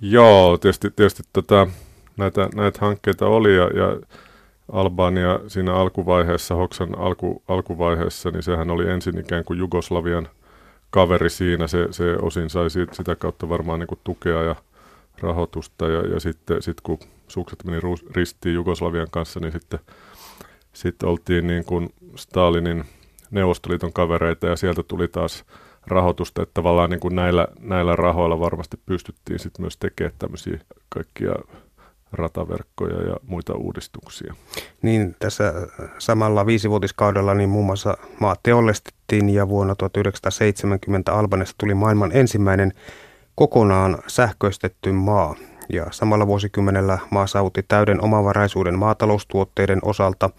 Joo, 0.00 0.58
tietysti, 0.58 0.90
tietysti 0.90 1.22
tota, 1.32 1.66
näitä, 2.16 2.48
näitä 2.54 2.78
hankkeita 2.80 3.26
oli 3.26 3.56
ja, 3.56 3.62
ja 3.62 3.96
Albania 4.72 5.40
siinä 5.48 5.74
alkuvaiheessa, 5.74 6.54
Hoksan 6.54 6.98
alku, 6.98 7.42
alkuvaiheessa, 7.48 8.30
niin 8.30 8.42
sehän 8.42 8.70
oli 8.70 8.90
ensin 8.90 9.18
ikään 9.18 9.44
kuin 9.44 9.58
Jugoslavian 9.58 10.28
kaveri 10.90 11.30
siinä. 11.30 11.66
Se, 11.66 11.88
se 11.90 12.16
osin 12.22 12.50
sai 12.50 12.70
siitä, 12.70 12.94
sitä 12.94 13.16
kautta 13.16 13.48
varmaan 13.48 13.80
niin 13.80 13.86
kuin 13.86 14.00
tukea 14.04 14.42
ja 14.42 14.56
rahoitusta 15.20 15.88
ja, 15.88 16.00
ja 16.00 16.20
sitten 16.20 16.62
sit 16.62 16.80
kun 16.80 16.98
sukset 17.28 17.64
meni 17.64 17.80
ristiin 18.14 18.54
Jugoslavian 18.54 19.08
kanssa, 19.10 19.40
niin 19.40 19.52
sitten, 19.52 19.78
sitten 20.72 21.08
oltiin 21.08 21.46
niin 21.46 21.64
kuin 21.64 21.88
Stalinin 22.16 22.84
Neuvostoliiton 23.30 23.92
kavereita 23.92 24.46
ja 24.46 24.56
sieltä 24.56 24.82
tuli 24.82 25.08
taas 25.08 25.44
rahoitusta, 25.86 26.42
että 26.42 26.54
tavallaan 26.54 26.90
niin 26.90 27.00
kuin 27.00 27.16
näillä, 27.16 27.48
näillä 27.60 27.96
rahoilla 27.96 28.40
varmasti 28.40 28.76
pystyttiin 28.86 29.38
sitten 29.38 29.62
myös 29.62 29.76
tekemään 29.76 30.14
tämmöisiä 30.18 30.60
kaikkia 30.88 31.34
rataverkkoja 32.14 33.02
ja 33.02 33.16
muita 33.26 33.54
uudistuksia. 33.54 34.34
Niin 34.82 35.16
tässä 35.18 35.52
samalla 35.98 36.46
viisivuotiskaudella 36.46 37.34
niin 37.34 37.50
muun 37.50 37.66
muassa 37.66 37.96
maa 38.20 38.36
teollistettiin 38.42 39.30
ja 39.30 39.48
vuonna 39.48 39.74
1970 39.74 41.12
Albanesta 41.12 41.54
tuli 41.58 41.74
maailman 41.74 42.10
ensimmäinen 42.14 42.72
kokonaan 43.34 43.98
sähköistetty 44.06 44.92
maa. 44.92 45.34
Ja 45.72 45.86
samalla 45.90 46.26
vuosikymmenellä 46.26 46.98
maa 47.10 47.26
saavutti 47.26 47.62
täyden 47.62 48.04
omavaraisuuden 48.04 48.78
maataloustuotteiden 48.78 49.78
osalta 49.82 50.30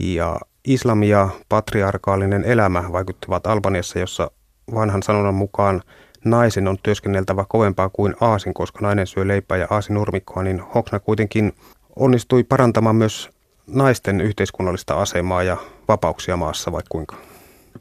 ja 0.00 0.40
islami 0.64 1.08
ja 1.08 1.28
patriarkaalinen 1.48 2.44
elämä 2.44 2.84
vaikuttivat 2.92 3.46
Albaniassa, 3.46 3.98
jossa 3.98 4.30
vanhan 4.74 5.02
sanonnan 5.02 5.34
mukaan– 5.34 5.82
naisen 6.24 6.68
on 6.68 6.78
työskenneltävä 6.82 7.44
kovempaa 7.48 7.88
kuin 7.88 8.14
aasin, 8.20 8.54
koska 8.54 8.78
nainen 8.82 9.06
syö 9.06 9.28
leipää 9.28 9.58
ja 9.58 9.66
aasin 9.70 9.94
nurmikkoa, 9.94 10.42
niin 10.42 10.60
Hoxna 10.74 11.00
kuitenkin 11.00 11.52
onnistui 11.96 12.44
parantamaan 12.44 12.96
myös 12.96 13.30
naisten 13.66 14.20
yhteiskunnallista 14.20 14.94
asemaa 14.94 15.42
ja 15.42 15.56
vapauksia 15.88 16.36
maassa, 16.36 16.72
vai 16.72 16.82
kuinka? 16.88 17.16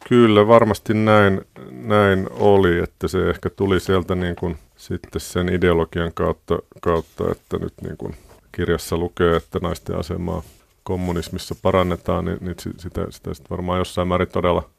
Kyllä, 0.10 0.48
varmasti 0.48 0.94
näin, 0.94 1.42
näin 1.72 2.28
oli, 2.32 2.80
että 2.80 3.08
se 3.08 3.30
ehkä 3.30 3.50
tuli 3.50 3.80
sieltä 3.80 4.16
niin 4.16 4.36
kuin 4.36 4.58
sitten 4.78 5.22
sen 5.22 5.50
ideologian 5.50 6.12
kautta, 6.14 6.60
kautta 6.82 7.24
että 7.32 7.58
nyt 7.58 7.74
niin 7.84 7.98
kuin 7.98 8.16
kirjassa 8.52 8.98
lukee, 8.98 9.36
että 9.36 9.60
naisten 9.62 9.96
asemaa 9.96 10.42
kommunismissa 10.84 11.56
parannetaan, 11.62 12.26
niin, 12.26 12.38
niin 12.42 12.56
sitä, 12.60 13.06
sitä, 13.10 13.34
sitä 13.34 13.50
varmaan 13.50 13.80
jossain 13.80 14.08
määrin 14.08 14.28
todella, 14.28 14.70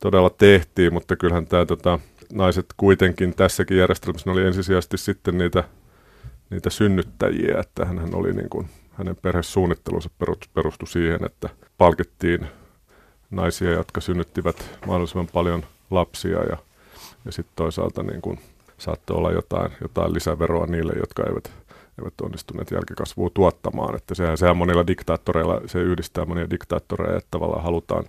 todella 0.00 0.30
tehtiin, 0.30 0.92
mutta 0.92 1.16
kyllähän 1.16 1.46
tämä 1.46 1.66
tota, 1.66 1.98
naiset 2.32 2.66
kuitenkin 2.76 3.34
tässäkin 3.34 3.78
järjestelmässä 3.78 4.30
oli 4.30 4.46
ensisijaisesti 4.46 4.98
sitten 4.98 5.38
niitä, 5.38 5.64
niitä 6.50 6.70
synnyttäjiä, 6.70 7.60
että 7.60 7.84
hän 7.84 8.14
oli 8.14 8.32
niin 8.32 8.48
kuin, 8.50 8.68
hänen 8.92 9.16
perhesuunnittelunsa 9.16 10.10
perustui 10.54 10.88
siihen, 10.88 11.24
että 11.24 11.48
palkittiin 11.78 12.46
naisia, 13.30 13.70
jotka 13.70 14.00
synnyttivät 14.00 14.78
mahdollisimman 14.86 15.28
paljon 15.32 15.62
lapsia 15.90 16.38
ja, 16.38 16.56
ja 17.24 17.32
sitten 17.32 17.56
toisaalta 17.56 18.02
niin 18.02 18.22
kuin 18.22 18.38
saattoi 18.78 19.16
olla 19.16 19.32
jotain, 19.32 19.72
jotain 19.80 20.14
lisäveroa 20.14 20.66
niille, 20.66 20.92
jotka 21.00 21.22
eivät, 21.22 21.52
eivät 21.98 22.20
onnistuneet 22.22 22.70
jälkikasvua 22.70 23.30
tuottamaan. 23.34 23.96
Että 23.96 24.14
sehän, 24.14 24.38
sehän 24.38 24.56
monilla 24.56 24.86
diktaattoreilla, 24.86 25.60
se 25.66 25.78
yhdistää 25.78 26.24
monia 26.24 26.50
diktaattoreja, 26.50 27.16
että 27.16 27.28
tavallaan 27.30 27.62
halutaan, 27.62 28.04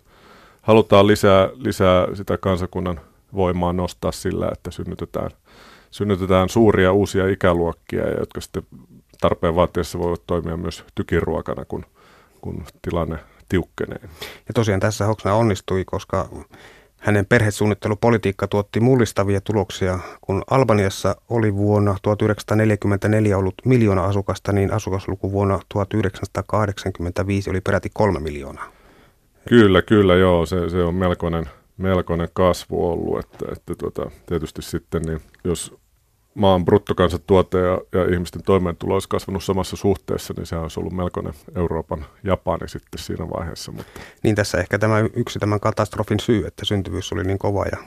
halutaan 0.62 1.08
lisää, 1.08 1.50
lisää 1.54 2.16
sitä 2.16 2.38
kansakunnan 2.38 3.02
voimaa 3.36 3.74
nostaa 3.74 4.12
sillä, 4.12 4.50
että 4.52 4.72
synnytetään, 4.72 5.30
synnytetään 5.92 6.50
suuria 6.50 6.92
uusia 6.92 7.28
ikäluokkia, 7.28 8.10
jotka 8.20 8.42
sitten 8.42 8.64
tarpeen 9.22 9.56
vaatiessa 9.56 10.00
voivat 10.00 10.28
toimia 10.28 10.58
myös 10.58 10.86
tykiruokana, 10.96 11.66
kun, 11.66 11.86
kun 12.42 12.64
tilanne 12.82 13.18
tiukkenee. 13.50 14.00
Ja 14.48 14.54
tosiaan 14.54 14.80
tässä 14.80 15.06
Hoxna 15.06 15.34
onnistui, 15.34 15.86
koska 15.86 16.30
hänen 17.04 17.26
perhesuunnittelupolitiikka 17.26 18.48
tuotti 18.48 18.80
mullistavia 18.80 19.42
tuloksia. 19.42 20.00
Kun 20.22 20.44
Albaniassa 20.50 21.16
oli 21.30 21.56
vuonna 21.56 21.96
1944 22.02 23.38
ollut 23.38 23.56
miljoona 23.66 24.04
asukasta, 24.04 24.52
niin 24.52 24.74
asukasluku 24.74 25.32
vuonna 25.32 25.60
1985 25.70 27.50
oli 27.50 27.62
peräti 27.62 27.90
kolme 27.94 28.20
miljoonaa. 28.20 28.72
Kyllä, 29.50 29.82
kyllä, 29.82 30.16
joo. 30.16 30.46
Se, 30.46 30.70
se 30.70 30.84
on 30.84 30.96
melkoinen, 30.96 31.50
melkoinen 31.78 32.30
kasvu 32.34 32.88
ollut. 32.92 33.20
Että, 33.20 33.46
että 33.52 33.76
tuota, 33.76 34.12
tietysti 34.26 34.62
sitten, 34.62 35.02
niin 35.02 35.22
jos 35.44 35.76
maan 36.36 36.66
bruttokansantuote 36.66 37.58
ja, 37.60 37.82
ja 37.92 38.14
ihmisten 38.14 38.44
toimeentulo 38.44 38.94
olisi 38.94 39.10
kasvanut 39.10 39.44
samassa 39.44 39.76
suhteessa, 39.76 40.34
niin 40.38 40.46
se 40.46 40.56
olisi 40.56 40.80
ollut 40.80 40.94
melkoinen 40.94 41.34
Euroopan 41.56 42.06
Japani 42.24 42.70
sitten 42.70 43.00
siinä 43.00 43.30
vaiheessa. 43.30 43.72
Mutta. 43.72 44.00
Niin 44.24 44.36
tässä 44.36 44.58
ehkä 44.58 44.80
tämä 44.80 45.00
yksi 45.00 45.40
tämän 45.40 45.60
katastrofin 45.60 46.20
syy, 46.20 46.46
että 46.46 46.66
syntyvyys 46.66 47.14
oli 47.14 47.24
niin 47.24 47.40
kova 47.40 47.66
ja 47.66 47.78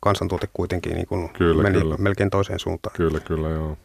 kansantuote 0.00 0.48
kuitenkin 0.52 0.94
niin 0.94 1.06
kuin 1.06 1.28
kyllä, 1.28 1.62
meni 1.62 1.80
kyllä. 1.80 1.96
melkein 1.98 2.30
toiseen 2.30 2.58
suuntaan. 2.58 2.96
Kyllä, 2.96 3.20
kyllä, 3.20 3.48
joo. 3.48 3.76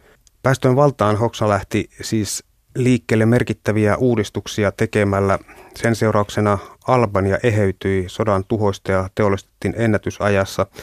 Päästöön 0.43 0.75
valtaan 0.75 1.17
Hoksa 1.17 1.49
lähti 1.49 1.89
siis 2.01 2.43
liikkeelle 2.75 3.25
merkittäviä 3.25 3.97
uudistuksia 3.97 4.71
tekemällä. 4.71 5.39
Sen 5.75 5.95
seurauksena 5.95 6.57
Albania 6.87 7.37
eheytyi 7.43 8.03
sodan 8.07 8.43
tuhoista 8.47 8.91
ja 8.91 9.09
teollistettiin 9.15 9.73
ennätysajassa– 9.77 10.65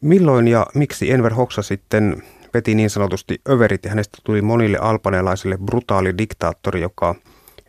Milloin 0.00 0.48
ja 0.48 0.66
miksi 0.74 1.10
Enver 1.10 1.34
Hoxha 1.34 1.62
sitten 1.62 2.22
veti 2.54 2.74
niin 2.74 2.90
sanotusti 2.90 3.40
överit 3.48 3.84
ja 3.84 3.90
hänestä 3.90 4.18
tuli 4.24 4.42
monille 4.42 4.78
albanelaisille 4.78 5.58
brutaali 5.58 6.18
diktaattori, 6.18 6.80
joka 6.80 7.14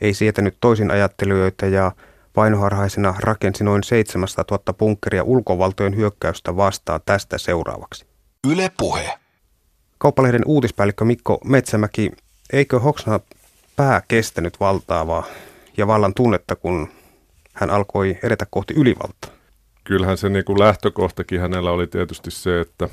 ei 0.01 0.13
sietänyt 0.13 0.57
toisin 0.61 0.91
ajattelijoita 0.91 1.65
ja 1.65 1.91
vainoharhaisena 2.35 3.15
rakensi 3.19 3.63
noin 3.63 3.83
700 3.83 4.45
000 4.51 4.73
punkkeria 4.73 5.23
ulkovaltojen 5.23 5.95
hyökkäystä 5.95 6.55
vastaan 6.55 7.01
tästä 7.05 7.37
seuraavaksi. 7.37 8.05
Yle 8.47 8.71
puhe. 8.77 9.13
Kauppalehden 9.97 10.41
uutispäällikkö 10.45 11.05
Mikko 11.05 11.37
Metsämäki, 11.45 12.11
eikö 12.53 12.79
Hoxha 12.79 13.19
pää 13.75 14.01
kestänyt 14.07 14.59
valtaavaa 14.59 15.23
ja 15.77 15.87
vallan 15.87 16.13
tunnetta, 16.13 16.55
kun 16.55 16.89
hän 17.57 17.69
alkoi 17.69 18.17
edetä 18.23 18.45
kohti 18.49 18.73
ylivaltaa? 18.73 19.37
kyllähän 19.87 20.17
se 20.17 20.29
niin 20.29 20.45
kuin 20.45 20.59
lähtökohtakin 20.59 21.41
hänellä 21.41 21.71
oli 21.71 21.87
tietysti 21.87 22.31
se, 22.31 22.61
että 22.61 22.89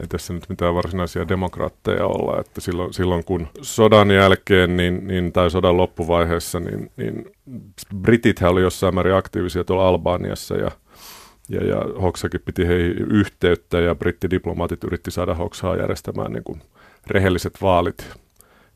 ei 0.00 0.06
tässä 0.08 0.32
nyt 0.32 0.48
mitään 0.48 0.74
varsinaisia 0.74 1.28
demokraatteja 1.28 2.06
olla, 2.06 2.40
että 2.40 2.60
silloin, 2.60 2.94
silloin 2.94 3.24
kun 3.24 3.48
sodan 3.62 4.10
jälkeen 4.10 4.76
niin, 4.76 5.06
niin, 5.06 5.32
tai 5.32 5.50
sodan 5.50 5.76
loppuvaiheessa, 5.76 6.60
niin, 6.60 6.90
niin 6.96 7.32
Britithän 7.96 8.50
oli 8.50 8.62
jossain 8.62 8.94
määrin 8.94 9.14
aktiivisia 9.14 9.64
tuolla 9.64 9.88
Albaniassa 9.88 10.56
ja, 10.56 10.70
ja, 11.48 11.64
ja 11.66 12.00
Hoksakin 12.02 12.40
piti 12.44 12.66
heihin 12.66 12.96
yhteyttä 13.10 13.80
ja 13.80 13.94
brittidiplomaatit 13.94 14.84
yritti 14.84 15.10
saada 15.10 15.34
Hoksaa 15.34 15.76
järjestämään 15.76 16.32
niin 16.32 16.44
kuin 16.44 16.62
rehelliset 17.06 17.62
vaalit 17.62 18.10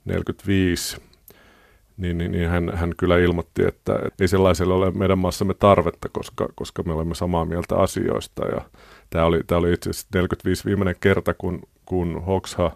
45 0.04 0.96
niin, 1.96 2.18
niin, 2.18 2.32
niin 2.32 2.48
hän, 2.48 2.70
hän 2.74 2.92
kyllä 2.96 3.18
ilmoitti, 3.18 3.62
että, 3.62 3.94
että 3.94 4.24
ei 4.24 4.28
sellaiselle 4.28 4.74
ole 4.74 4.90
meidän 4.90 5.18
maassamme 5.18 5.54
tarvetta, 5.54 6.08
koska, 6.08 6.48
koska 6.54 6.82
me 6.82 6.92
olemme 6.92 7.14
samaa 7.14 7.44
mieltä 7.44 7.76
asioista. 7.76 8.46
Ja 8.46 8.60
tämä 9.10 9.24
oli, 9.24 9.40
tämä 9.46 9.58
oli 9.58 9.72
itse 9.72 9.90
asiassa 9.90 10.08
45 10.14 10.64
viimeinen 10.64 10.96
kerta, 11.00 11.34
kun, 11.34 11.62
kun 11.84 12.24
Hoxha 12.26 12.70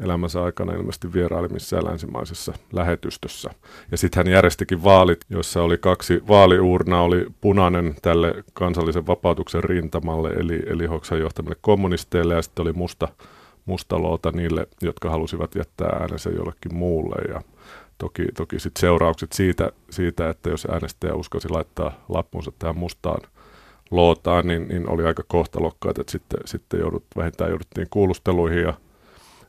elämänsä 0.00 0.42
aikana 0.42 0.72
ilmeisesti 0.72 1.12
vieraili 1.12 1.48
missään 1.48 1.84
länsimaisessa 1.84 2.52
lähetystössä. 2.72 3.50
Ja 3.90 3.96
sitten 3.96 4.20
hän 4.26 4.32
järjestikin 4.32 4.84
vaalit, 4.84 5.20
joissa 5.30 5.62
oli 5.62 5.78
kaksi 5.78 6.22
vaaliuurnaa, 6.28 7.02
oli 7.02 7.26
punainen 7.40 7.94
tälle 8.02 8.44
kansallisen 8.52 9.06
vapautuksen 9.06 9.64
rintamalle, 9.64 10.30
eli, 10.30 10.62
eli 10.66 10.86
Hoxhan 10.86 11.20
johtamille 11.20 11.56
kommunisteille, 11.60 12.34
ja 12.34 12.42
sitten 12.42 12.62
oli 12.62 12.72
musta, 12.72 13.08
musta 13.66 14.02
loota 14.02 14.30
niille, 14.30 14.68
jotka 14.82 15.10
halusivat 15.10 15.54
jättää 15.54 15.88
äänensä 15.88 16.30
jollekin 16.30 16.74
muulle. 16.74 17.32
Ja 17.34 17.42
Toki, 17.98 18.24
toki 18.36 18.60
sit 18.60 18.76
seuraukset 18.78 19.32
siitä, 19.32 19.72
siitä, 19.90 20.30
että 20.30 20.50
jos 20.50 20.66
äänestäjä 20.70 21.14
uskosi 21.14 21.48
laittaa 21.48 22.04
lappunsa 22.08 22.52
tähän 22.58 22.78
mustaan 22.78 23.20
lootaan, 23.90 24.46
niin, 24.46 24.68
niin 24.68 24.90
oli 24.90 25.04
aika 25.04 25.22
kohtalokkaat, 25.28 25.98
että 25.98 26.12
sitten, 26.12 26.40
sitten 26.44 26.80
joudut, 26.80 27.04
vähintään 27.16 27.50
jouduttiin 27.50 27.86
kuulusteluihin 27.90 28.62
ja, 28.62 28.74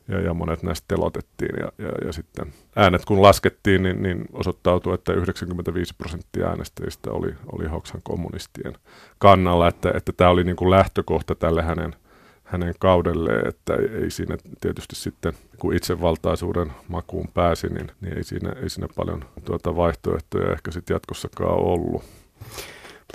ja, 0.08 0.20
ja 0.20 0.34
monet 0.34 0.62
näistä 0.62 0.84
telotettiin. 0.88 1.56
Ja, 1.60 1.72
ja, 1.78 1.92
ja 2.06 2.12
sitten 2.12 2.52
äänet 2.76 3.04
kun 3.04 3.22
laskettiin, 3.22 3.82
niin, 3.82 4.02
niin 4.02 4.24
osoittautui, 4.32 4.94
että 4.94 5.12
95 5.12 5.94
prosenttia 5.98 6.48
äänestäjistä 6.48 7.10
oli, 7.10 7.34
oli 7.52 7.68
Hoksan 7.68 8.00
kommunistien 8.04 8.74
kannalla, 9.18 9.68
että, 9.68 9.92
että 9.94 10.12
tämä 10.12 10.30
oli 10.30 10.44
niin 10.44 10.56
kuin 10.56 10.70
lähtökohta 10.70 11.34
tälle 11.34 11.62
hänen– 11.62 11.94
hänen 12.50 12.74
kaudelleen, 12.78 13.48
että 13.48 13.74
ei, 13.74 14.02
ei 14.02 14.10
siinä 14.10 14.36
tietysti 14.60 14.96
sitten, 14.96 15.32
kun 15.58 15.74
itsevaltaisuuden 15.74 16.72
makuun 16.88 17.28
pääsi, 17.34 17.66
niin, 17.66 17.90
niin 18.00 18.16
ei, 18.16 18.24
siinä, 18.24 18.52
ei 18.62 18.70
siinä 18.70 18.88
paljon 18.96 19.24
tuota 19.44 19.76
vaihtoehtoja 19.76 20.52
ehkä 20.52 20.70
sitten 20.70 20.94
jatkossakaan 20.94 21.54
ollut. 21.54 22.02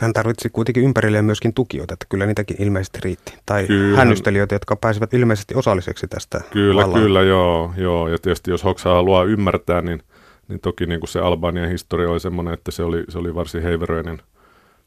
Hän 0.01 0.13
tarvitsi 0.13 0.49
kuitenkin 0.49 0.83
ympärilleen 0.83 1.25
myöskin 1.25 1.53
tukijoita, 1.53 1.93
että 1.93 2.05
kyllä 2.09 2.25
niitäkin 2.25 2.61
ilmeisesti 2.61 2.99
riitti. 3.03 3.33
Tai 3.45 3.67
kyllä. 3.67 3.97
hännystelijöitä, 3.97 4.55
jotka 4.55 4.75
pääsivät 4.75 5.13
ilmeisesti 5.13 5.55
osalliseksi 5.55 6.07
tästä 6.07 6.41
Kyllä, 6.51 6.81
vallaan. 6.81 7.01
kyllä, 7.01 7.21
joo, 7.21 7.73
joo. 7.77 8.07
Ja 8.07 8.17
tietysti 8.17 8.51
jos 8.51 8.63
Hoksa 8.63 8.89
haluaa 8.89 9.23
ymmärtää, 9.23 9.81
niin, 9.81 10.01
niin 10.47 10.59
toki 10.59 10.85
niin 10.85 10.99
kuin 10.99 11.09
se 11.09 11.19
Albanian 11.19 11.69
historia 11.69 12.09
oli 12.09 12.19
semmoinen, 12.19 12.53
että 12.53 12.71
se 12.71 12.83
oli, 12.83 13.03
se 13.09 13.17
oli 13.17 13.35
varsin 13.35 13.63
heiveröinen 13.63 14.21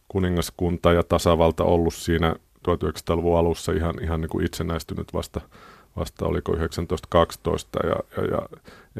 kuningaskunta 0.09 0.93
ja 0.93 1.02
tasavalta 1.02 1.64
ollut 1.64 1.95
siinä 1.95 2.35
1900-luvun 2.69 3.38
alussa 3.38 3.73
ihan, 3.73 3.95
ihan 4.03 4.21
niin 4.21 4.29
kuin 4.29 4.47
itsenäistynyt 4.47 5.15
vasta, 5.15 5.41
vasta 5.97 6.27
oliko 6.27 6.53
1912 6.53 7.79
ja, 7.87 7.97
ja, 8.17 8.25
ja 8.25 8.49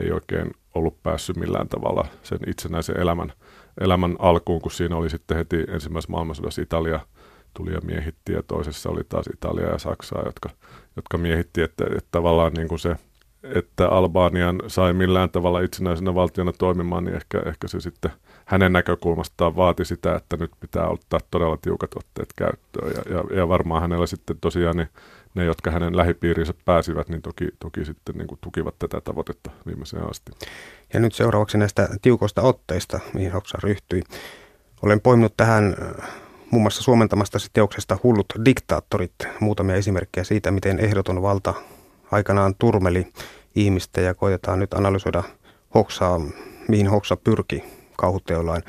ei 0.01 0.13
oikein 0.13 0.51
ollut 0.75 1.03
päässyt 1.03 1.37
millään 1.37 1.69
tavalla 1.69 2.07
sen 2.23 2.39
itsenäisen 2.47 3.01
elämän, 3.01 3.33
elämän 3.81 4.17
alkuun, 4.19 4.61
kun 4.61 4.71
siinä 4.71 4.97
oli 4.97 5.11
sitten 5.11 5.37
heti 5.37 5.65
ensimmäisessä 5.69 6.13
maailmansodassa 6.13 6.63
Italia 6.63 7.01
tuli 7.55 7.73
ja 7.73 7.81
miehitti 7.85 8.33
ja 8.33 8.43
toisessa 8.43 8.91
oli 8.91 9.05
taas 9.09 9.27
Italia 9.27 9.67
ja 9.67 9.79
Saksaa, 9.79 10.23
jotka, 10.25 10.51
jotka 10.97 11.19
miehitti, 11.19 11.63
että, 11.63 11.85
että 11.85 12.09
tavallaan 12.11 12.53
niin 12.53 12.69
kuin 12.69 12.79
se, 12.79 12.97
että 13.43 13.89
Albanian 13.89 14.63
sai 14.67 14.93
millään 14.93 15.31
tavalla 15.31 15.61
itsenäisenä 15.61 16.15
valtiona 16.15 16.53
toimimaan, 16.53 17.05
niin 17.05 17.17
ehkä, 17.17 17.43
ehkä 17.47 17.69
se 17.69 17.81
sitten– 17.81 18.11
hänen 18.49 18.73
näkökulmastaan 18.73 19.57
vaati 19.57 19.85
sitä, 19.85 20.15
että 20.15 20.37
nyt 20.37 20.51
pitää 20.61 20.89
ottaa 20.89 21.21
todella 21.31 21.57
tiukat 21.57 21.91
otteet 21.97 22.33
käyttöön. 22.37 22.93
Ja, 22.95 23.17
ja, 23.17 23.37
ja 23.37 23.49
varmaan 23.49 23.83
hänellä 23.83 24.07
sitten 24.07 24.37
tosiaan 24.41 24.77
ne, 24.77 24.89
ne, 25.35 25.45
jotka 25.45 25.71
hänen 25.71 25.97
lähipiirinsä 25.97 26.55
pääsivät, 26.65 27.09
niin 27.09 27.23
toki, 27.23 27.49
toki 27.59 27.85
sitten 27.85 28.15
niin 28.19 28.27
kuin 28.27 28.39
tukivat 28.41 28.75
tätä 28.79 29.01
tavoitetta 29.01 29.51
viimeiseen 29.67 30.11
asti. 30.11 30.33
Ja 30.93 31.01
nyt 31.01 31.15
seuraavaksi 31.15 31.59
näistä 31.59 31.89
tiukoista 32.03 32.43
otteista, 32.43 33.01
mihin 33.15 33.33
Hoksa 33.33 33.59
ryhtyi. 33.63 34.03
Olen 34.83 35.01
poiminut 35.01 35.37
tähän 35.37 35.77
äh, 35.83 36.11
muun 36.51 36.63
muassa 36.63 36.83
suomentamasta 36.83 37.39
teoksesta 37.53 37.99
Hullut 38.03 38.27
diktaattorit, 38.45 39.15
muutamia 39.41 39.77
esimerkkejä 39.77 40.25
siitä, 40.25 40.51
miten 40.51 40.79
ehdoton 40.79 41.23
valta 41.23 41.55
aikanaan 42.11 42.55
turmeli 42.59 43.07
ihmistä 43.55 44.01
ja 44.01 44.15
koitetaan 44.15 44.59
nyt 44.59 44.75
analysoida 44.75 45.23
Hoksaa, 45.75 46.21
mihin 46.69 46.89
Hoksa 46.89 47.17
pyrki 47.17 47.78
kauhuteollaan. 47.99 48.63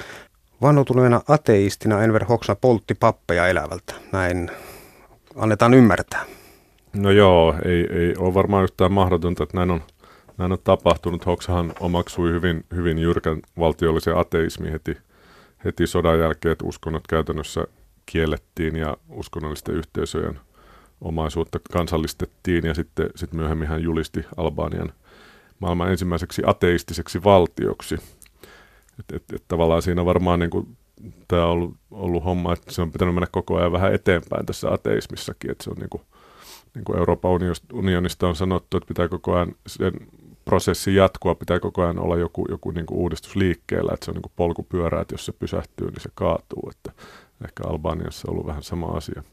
Vannotuneena 0.62 1.22
ateistina 1.28 2.04
Enver 2.04 2.26
Hoxha 2.26 2.56
poltti 2.56 2.96
pappeja 2.96 3.48
elävältä. 3.48 3.94
Näin 4.12 4.52
annetaan 5.36 5.74
ymmärtää. 5.74 6.26
No 6.94 7.12
joo, 7.12 7.56
ei, 7.66 7.88
ei 7.92 8.14
ole 8.18 8.34
varmaan 8.34 8.64
yhtään 8.64 8.92
mahdotonta, 8.92 9.44
että 9.44 9.58
näin 9.58 9.72
on, 9.72 9.82
näin 10.38 10.52
on 10.52 10.58
tapahtunut. 10.64 11.26
Hoxahan 11.26 11.74
omaksui 11.80 12.32
hyvin, 12.32 12.66
hyvin 12.76 12.98
jyrkän 12.98 13.40
valtiollisen 13.60 14.18
ateismi 14.18 14.72
heti, 14.72 14.98
heti 15.66 15.88
sodan 15.88 16.20
jälkeen, 16.20 16.52
että 16.52 16.66
uskonnot 16.66 17.08
käytännössä 17.08 17.64
kiellettiin 18.06 18.76
ja 18.76 18.98
uskonnollisten 19.10 19.76
yhteisöjen 19.76 20.40
omaisuutta 21.02 21.60
kansallistettiin 21.72 22.66
ja 22.66 22.74
sitten 22.74 23.10
sit 23.16 23.34
myöhemmin 23.34 23.68
hän 23.68 23.84
julisti 23.84 24.26
Albanian 24.38 24.94
maailman 25.60 25.92
ensimmäiseksi 25.92 26.42
ateistiseksi 26.46 27.24
valtioksi. 27.24 27.98
Et, 29.00 29.16
et, 29.16 29.24
et 29.34 29.44
tavallaan 29.48 29.82
siinä 29.82 30.06
varmaan 30.06 30.40
niin 30.40 30.78
tämä 31.28 31.46
on 31.46 31.52
ollut, 31.52 31.76
ollut 31.92 32.24
homma, 32.24 32.54
että 32.54 32.72
se 32.72 32.82
on 32.82 32.92
pitänyt 32.92 33.16
mennä 33.16 33.28
koko 33.32 33.58
ajan 33.58 33.72
vähän 33.72 33.94
eteenpäin 33.94 34.46
tässä 34.46 34.72
ateismissakin, 34.72 35.52
että 35.52 35.64
se 35.64 35.70
on 35.70 35.78
niin 35.78 35.90
kuin, 35.90 36.04
niin 36.76 36.86
kuin 36.86 36.98
Euroopan 36.98 37.32
unionista 37.74 38.28
on 38.28 38.36
sanottu, 38.36 38.78
että 38.78 38.88
pitää 38.88 39.08
koko 39.08 39.36
ajan 39.36 39.56
sen 39.68 39.94
prosessin 40.46 40.96
jatkua, 40.96 41.36
pitää 41.36 41.60
koko 41.60 41.82
ajan 41.82 42.00
olla 42.00 42.18
joku, 42.18 42.46
joku 42.50 42.72
niin 42.72 42.86
kuin 42.86 42.98
uudistus 42.98 43.36
liikkeellä, 43.36 43.92
että 43.94 44.06
se 44.06 44.12
on 44.12 44.16
niin 44.16 44.22
kuin 44.22 44.34
polkupyörä, 44.36 45.02
että 45.02 45.14
jos 45.14 45.26
se 45.26 45.32
pysähtyy, 45.32 45.88
niin 45.88 46.02
se 46.02 46.10
kaatuu, 46.16 46.72
että 46.72 46.92
ehkä 47.44 47.64
Albaniassa 47.68 48.28
on 48.28 48.32
ollut 48.34 48.48
vähän 48.48 48.64
sama 48.64 48.86
asia. 48.86 49.24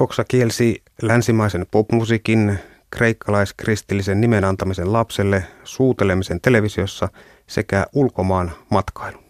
Hoksa 0.00 0.24
kielsi 0.24 0.82
länsimaisen 1.02 1.66
popmusiikin, 1.70 2.58
kreikkalaiskristillisen 2.90 4.20
nimen 4.20 4.44
antamisen 4.44 4.92
lapselle, 4.92 5.44
suutelemisen 5.64 6.40
televisiossa 6.40 7.08
sekä 7.46 7.86
ulkomaan 7.92 8.52
matkailun. 8.70 9.24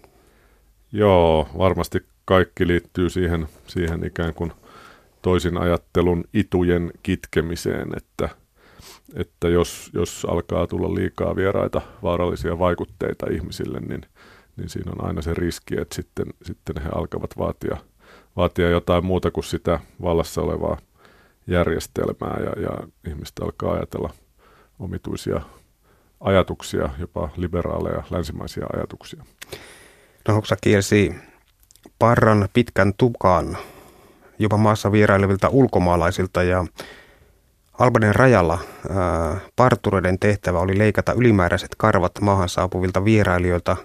Joo, 0.93 1.49
varmasti 1.59 2.01
kaikki 2.25 2.67
liittyy 2.67 3.11
siihen, 3.11 3.49
siihen 3.67 4.05
ikään 4.07 4.35
kuin 4.35 4.53
toisin 5.23 5.59
ajattelun 5.59 6.25
itujen 6.35 6.91
kitkemiseen, 7.03 7.89
että, 7.97 8.29
että 9.15 9.49
jos, 9.49 9.91
jos 9.95 10.27
alkaa 10.31 10.67
tulla 10.67 10.95
liikaa 10.95 11.37
vieraita 11.37 11.81
vaarallisia 12.03 12.59
vaikutteita 12.59 13.27
ihmisille, 13.31 13.81
niin, 13.81 14.03
niin 14.57 14.69
siinä 14.69 14.93
on 14.93 15.07
aina 15.07 15.23
se 15.23 15.35
riski, 15.35 15.81
että 15.81 15.95
sitten, 15.95 16.27
sitten 16.43 16.83
he 16.83 16.89
alkavat 16.95 17.39
vaatia, 17.39 17.77
vaatia 18.37 18.71
jotain 18.71 19.05
muuta 19.05 19.31
kuin 19.31 19.45
sitä 19.45 19.81
vallassa 20.03 20.43
olevaa 20.43 20.79
järjestelmää 21.47 22.37
ja, 22.41 22.63
ja 22.63 22.89
ihmiset 23.09 23.39
alkaa 23.43 23.73
ajatella 23.73 24.11
omituisia 24.79 25.41
ajatuksia, 26.23 26.89
jopa 26.99 27.29
liberaaleja 27.37 28.03
länsimaisia 28.11 28.67
ajatuksia. 28.77 29.25
No 30.29 30.35
Hoksa 30.35 30.57
kielsi 30.61 31.15
parran 31.99 32.49
pitkän 32.55 32.95
tukan 32.99 33.57
jopa 34.39 34.57
maassa 34.57 34.93
vierailevilta 34.93 35.49
ulkomaalaisilta 35.49 36.43
ja 36.43 36.65
Albanian 37.79 38.15
rajalla 38.15 38.59
ää, 38.91 39.41
partureiden 39.57 40.19
tehtävä 40.19 40.59
oli 40.59 40.79
leikata 40.79 41.13
ylimääräiset 41.13 41.75
karvat 41.77 42.13
maahan 42.21 42.49
saapuvilta 42.49 43.05
vierailijoilta 43.05 43.77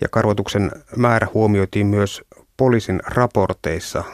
ja 0.00 0.08
karvotuksen 0.08 0.70
määrä 0.96 1.28
huomioitiin 1.34 1.86
myös 1.86 2.22
poliisin 2.56 3.00
raporteissa. 3.06 4.04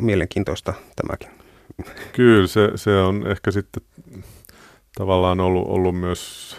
Mielenkiintoista 0.00 0.74
tämäkin. 0.96 1.28
Kyllä, 2.12 2.46
se, 2.46 2.70
se 2.74 2.90
on 2.90 3.26
ehkä 3.26 3.50
sitten 3.50 3.82
tavallaan 4.94 5.40
ollut, 5.40 5.66
ollut 5.68 6.00
myös 6.00 6.56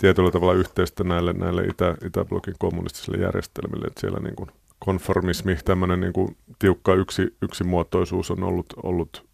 tietyllä 0.00 0.30
tavalla 0.30 0.54
yhteistä 0.54 1.04
näille, 1.04 1.32
näille 1.32 1.62
Itä, 1.62 1.94
Itäblokin 2.04 2.54
kommunistisille 2.58 3.24
järjestelmille, 3.24 3.86
että 3.86 4.00
siellä 4.00 4.20
niin 4.20 4.36
kuin 4.36 4.50
konformismi, 4.78 5.56
tämmöinen 5.64 6.00
niin 6.00 6.12
kuin 6.12 6.36
tiukka 6.58 6.94
yksi, 6.94 7.36
yksimuotoisuus 7.42 8.30
on 8.30 8.42
ollut, 8.42 8.66
ollut 8.82 9.26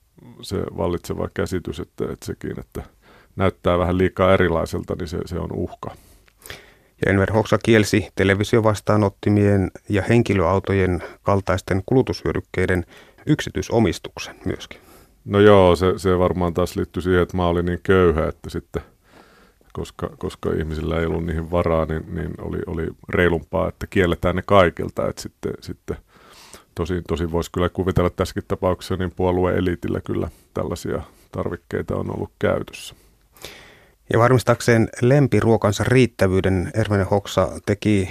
se 0.43 0.57
vallitseva 0.77 1.29
käsitys, 1.35 1.81
että, 1.81 2.05
että 2.05 2.27
sekin, 2.27 2.61
että 2.61 2.83
näyttää 3.37 3.79
vähän 3.79 3.99
liikaa 3.99 4.35
erilaiselta, 4.35 4.95
niin 4.95 5.09
se, 5.09 5.19
se 5.27 5.39
on 5.39 5.53
uhka. 5.53 5.91
Ja 7.07 7.13
Enver 7.13 7.33
Hoxha 7.33 7.59
kielsi 7.59 8.09
televisiovastaanottimien 8.15 9.71
ja 9.89 10.03
henkilöautojen 10.03 11.03
kaltaisten 11.23 11.83
kulutushyödykkeiden 11.87 12.85
yksityisomistuksen 13.27 14.37
myöskin. 14.45 14.81
No 15.25 15.41
joo, 15.41 15.77
se, 15.77 15.87
se 15.97 16.19
varmaan 16.19 16.55
taas 16.55 16.77
liittyy 16.77 17.03
siihen, 17.03 17.23
että 17.23 17.37
mä 17.37 17.47
olin 17.47 17.67
niin 17.67 17.81
köyhä, 17.83 18.29
että 18.29 18.51
sitten 18.51 18.83
koska, 19.77 20.11
koska 20.19 20.53
ihmisillä 20.53 21.01
ei 21.01 21.07
ollut 21.07 21.27
niihin 21.27 21.51
varaa, 21.51 21.87
niin, 21.87 22.15
niin 22.15 22.31
oli, 22.39 22.59
oli 22.67 22.87
reilumpaa, 23.09 23.69
että 23.69 23.87
kielletään 23.87 24.37
ne 24.37 24.43
kaikilta. 24.47 25.09
Että 25.09 25.23
sitten, 25.23 25.53
sitten 25.61 25.97
tosin, 26.75 27.03
tosin 27.09 27.33
voisi 27.33 27.51
kyllä 27.53 27.69
kuvitella 27.69 28.11
tässäkin 28.11 28.43
tapauksessa, 28.49 28.97
niin 28.97 29.13
puolueen 29.17 29.57
elitillä 29.57 30.01
kyllä 30.01 30.29
tällaisia 30.55 31.03
tarvikkeita 31.33 31.97
on 31.97 32.17
ollut 32.17 32.31
käytössä. 32.39 32.95
Ja 34.13 34.19
varmistaakseen 34.19 34.89
lempiruokansa 35.03 35.85
riittävyyden 35.85 36.71
Ervene 36.75 37.05
Hoksa 37.05 37.49
teki 37.67 38.11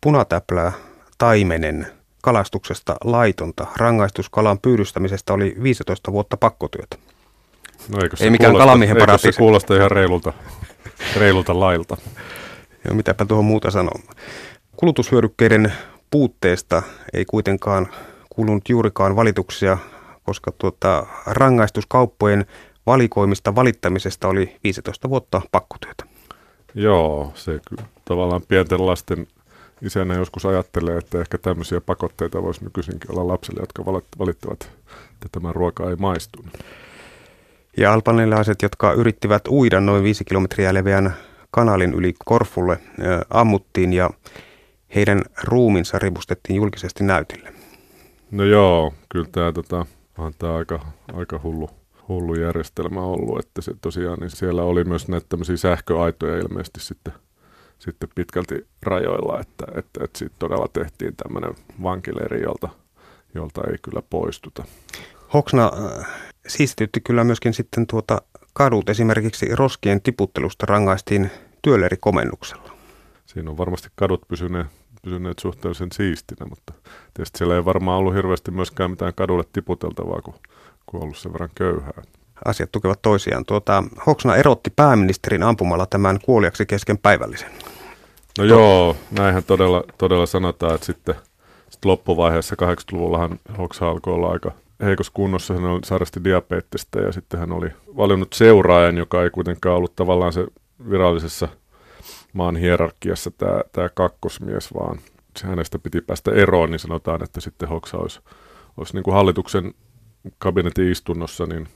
punatäplää 0.00 0.72
taimenen 1.18 1.86
kalastuksesta 2.22 2.96
laitonta. 3.04 3.66
Rangaistus 3.76 4.30
kalan 4.30 4.58
pyydystämisestä 4.58 5.32
oli 5.32 5.56
15 5.62 6.12
vuotta 6.12 6.36
pakkotyötä. 6.36 6.96
No 7.88 7.98
eikö 8.02 8.16
se 8.16 8.24
Ei 8.24 8.30
mikään 8.30 8.56
kalamiehen 8.56 8.96
eikö 8.96 9.18
se 9.18 9.32
kuulosta 9.32 9.76
ihan 9.76 9.90
reilulta, 9.90 10.32
reilulta 11.16 11.60
lailta? 11.60 11.96
Joo, 12.84 12.94
mitäpä 12.94 13.24
tuohon 13.24 13.44
muuta 13.44 13.70
sanoa. 13.70 14.00
Kulutushyödykkeiden 14.76 15.72
puutteesta 16.10 16.82
ei 17.12 17.24
kuitenkaan 17.24 17.88
kuulunut 18.30 18.68
juurikaan 18.68 19.16
valituksia, 19.16 19.78
koska 20.22 20.52
tuota, 20.58 21.06
rangaistuskauppojen 21.26 22.46
valikoimista 22.86 23.54
valittamisesta 23.54 24.28
oli 24.28 24.56
15 24.64 25.10
vuotta 25.10 25.42
pakkotyötä. 25.52 26.04
Joo, 26.74 27.32
se 27.34 27.60
kyllä 27.68 27.82
tavallaan 28.04 28.42
pienten 28.48 28.86
lasten 28.86 29.26
isänä 29.82 30.14
joskus 30.14 30.46
ajattelee, 30.46 30.98
että 30.98 31.20
ehkä 31.20 31.38
tämmöisiä 31.38 31.80
pakotteita 31.80 32.42
voisi 32.42 32.64
nykyisinkin 32.64 33.12
olla 33.12 33.28
lapsille, 33.28 33.60
jotka 33.60 33.84
valittavat, 34.18 34.70
että 35.12 35.28
tämä 35.32 35.52
ruoka 35.52 35.90
ei 35.90 35.96
maistu. 35.96 36.44
Ja 37.76 37.92
albanilaiset, 37.92 38.62
jotka 38.62 38.92
yrittivät 38.92 39.48
uida 39.48 39.80
noin 39.80 40.02
viisi 40.02 40.24
kilometriä 40.24 40.74
leveän 40.74 41.14
kanalin 41.50 41.94
yli 41.94 42.14
Korfulle, 42.24 42.80
ammuttiin 43.30 43.92
ja 43.92 44.10
heidän 44.94 45.22
ruuminsa 45.44 45.98
ripustettiin 45.98 46.56
julkisesti 46.56 47.04
näytille. 47.04 47.52
No 48.30 48.44
joo, 48.44 48.94
kyllä 49.08 49.28
tämä 49.32 49.52
tota, 49.52 49.86
on 50.18 50.32
tämä 50.38 50.56
aika, 50.56 50.80
aika 51.12 51.40
hullu, 51.42 51.70
hullu 52.08 52.34
järjestelmä 52.34 53.00
ollut, 53.00 53.38
että 53.38 53.62
se 53.62 53.72
tosiaan, 53.80 54.18
niin 54.18 54.30
siellä 54.30 54.62
oli 54.62 54.84
myös 54.84 55.08
näitä 55.08 55.26
tämmöisiä 55.28 55.56
sähköaitoja 55.56 56.38
ilmeisesti 56.38 56.80
sitten 56.80 57.12
sitten 57.78 58.08
pitkälti 58.14 58.66
rajoilla, 58.82 59.40
että, 59.40 59.66
että, 59.74 60.04
että 60.04 60.18
sitten 60.18 60.38
todella 60.38 60.68
tehtiin 60.72 61.16
tämmöinen 61.16 61.54
vankileiri, 61.82 62.42
jolta, 62.42 62.68
jolta 63.34 63.60
ei 63.70 63.76
kyllä 63.82 64.02
poistuta. 64.10 64.64
Hoksna 65.34 65.72
siistytti 66.46 67.00
kyllä 67.00 67.24
myöskin 67.24 67.54
sitten 67.54 67.86
tuota 67.86 68.22
kadut, 68.52 68.88
esimerkiksi 68.88 69.54
roskien 69.54 70.02
tiputtelusta 70.02 70.66
rangaistiin 70.66 71.30
työleirikomennuksella. 71.62 72.72
Siinä 73.26 73.50
on 73.50 73.58
varmasti 73.58 73.88
kadut 73.94 74.28
pysyneet, 74.28 74.66
pysyneet 75.02 75.38
suhteellisen 75.38 75.92
siistinä, 75.92 76.46
mutta 76.46 76.72
tietysti 77.14 77.38
siellä 77.38 77.54
ei 77.54 77.64
varmaan 77.64 77.98
ollut 77.98 78.14
hirveästi 78.14 78.50
myöskään 78.50 78.90
mitään 78.90 79.14
kadulle 79.14 79.44
tiputeltavaa, 79.52 80.22
kun, 80.22 80.34
kun 80.86 81.02
ollut 81.02 81.16
sen 81.16 81.32
verran 81.32 81.50
köyhää 81.54 82.02
asiat 82.44 82.72
tukevat 82.72 83.02
toisiaan. 83.02 83.44
Tuota, 83.44 83.84
Hoksna 84.06 84.36
erotti 84.36 84.70
pääministerin 84.76 85.42
ampumalla 85.42 85.86
tämän 85.86 86.18
kuoliaksi 86.24 86.66
kesken 86.66 86.98
päivällisen. 86.98 87.50
No 88.38 88.44
to- 88.44 88.44
joo, 88.44 88.96
näinhän 89.10 89.44
todella, 89.44 89.84
todella 89.98 90.26
sanotaan, 90.26 90.74
että 90.74 90.86
sitten, 90.86 91.14
sitten 91.70 91.90
loppuvaiheessa 91.90 92.56
80-luvullahan 92.62 93.40
Hoksha 93.58 93.88
alkoi 93.88 94.14
olla 94.14 94.30
aika 94.30 94.52
heikossa 94.84 95.12
kunnossa. 95.14 95.54
Hän 95.54 95.64
oli 95.64 95.80
sairasti 95.84 96.24
diabeettista 96.24 97.00
ja 97.00 97.12
sitten 97.12 97.40
hän 97.40 97.52
oli 97.52 97.68
valinnut 97.96 98.32
seuraajan, 98.32 98.96
joka 98.96 99.22
ei 99.22 99.30
kuitenkaan 99.30 99.76
ollut 99.76 99.96
tavallaan 99.96 100.32
se 100.32 100.46
virallisessa 100.90 101.48
maan 102.32 102.56
hierarkiassa 102.56 103.30
tämä, 103.30 103.60
tämä 103.72 103.88
kakkosmies, 103.88 104.74
vaan 104.74 104.98
hänestä 105.44 105.78
piti 105.78 106.00
päästä 106.00 106.30
eroon, 106.30 106.70
niin 106.70 106.78
sanotaan, 106.78 107.22
että 107.22 107.40
sitten 107.40 107.68
Hoksa 107.68 107.98
olisi, 107.98 108.20
olisi 108.76 108.94
niin 108.94 109.02
kuin 109.02 109.14
hallituksen 109.14 109.74
kabinetin 110.38 110.90
istunnossa 110.90 111.46
niin 111.46 111.68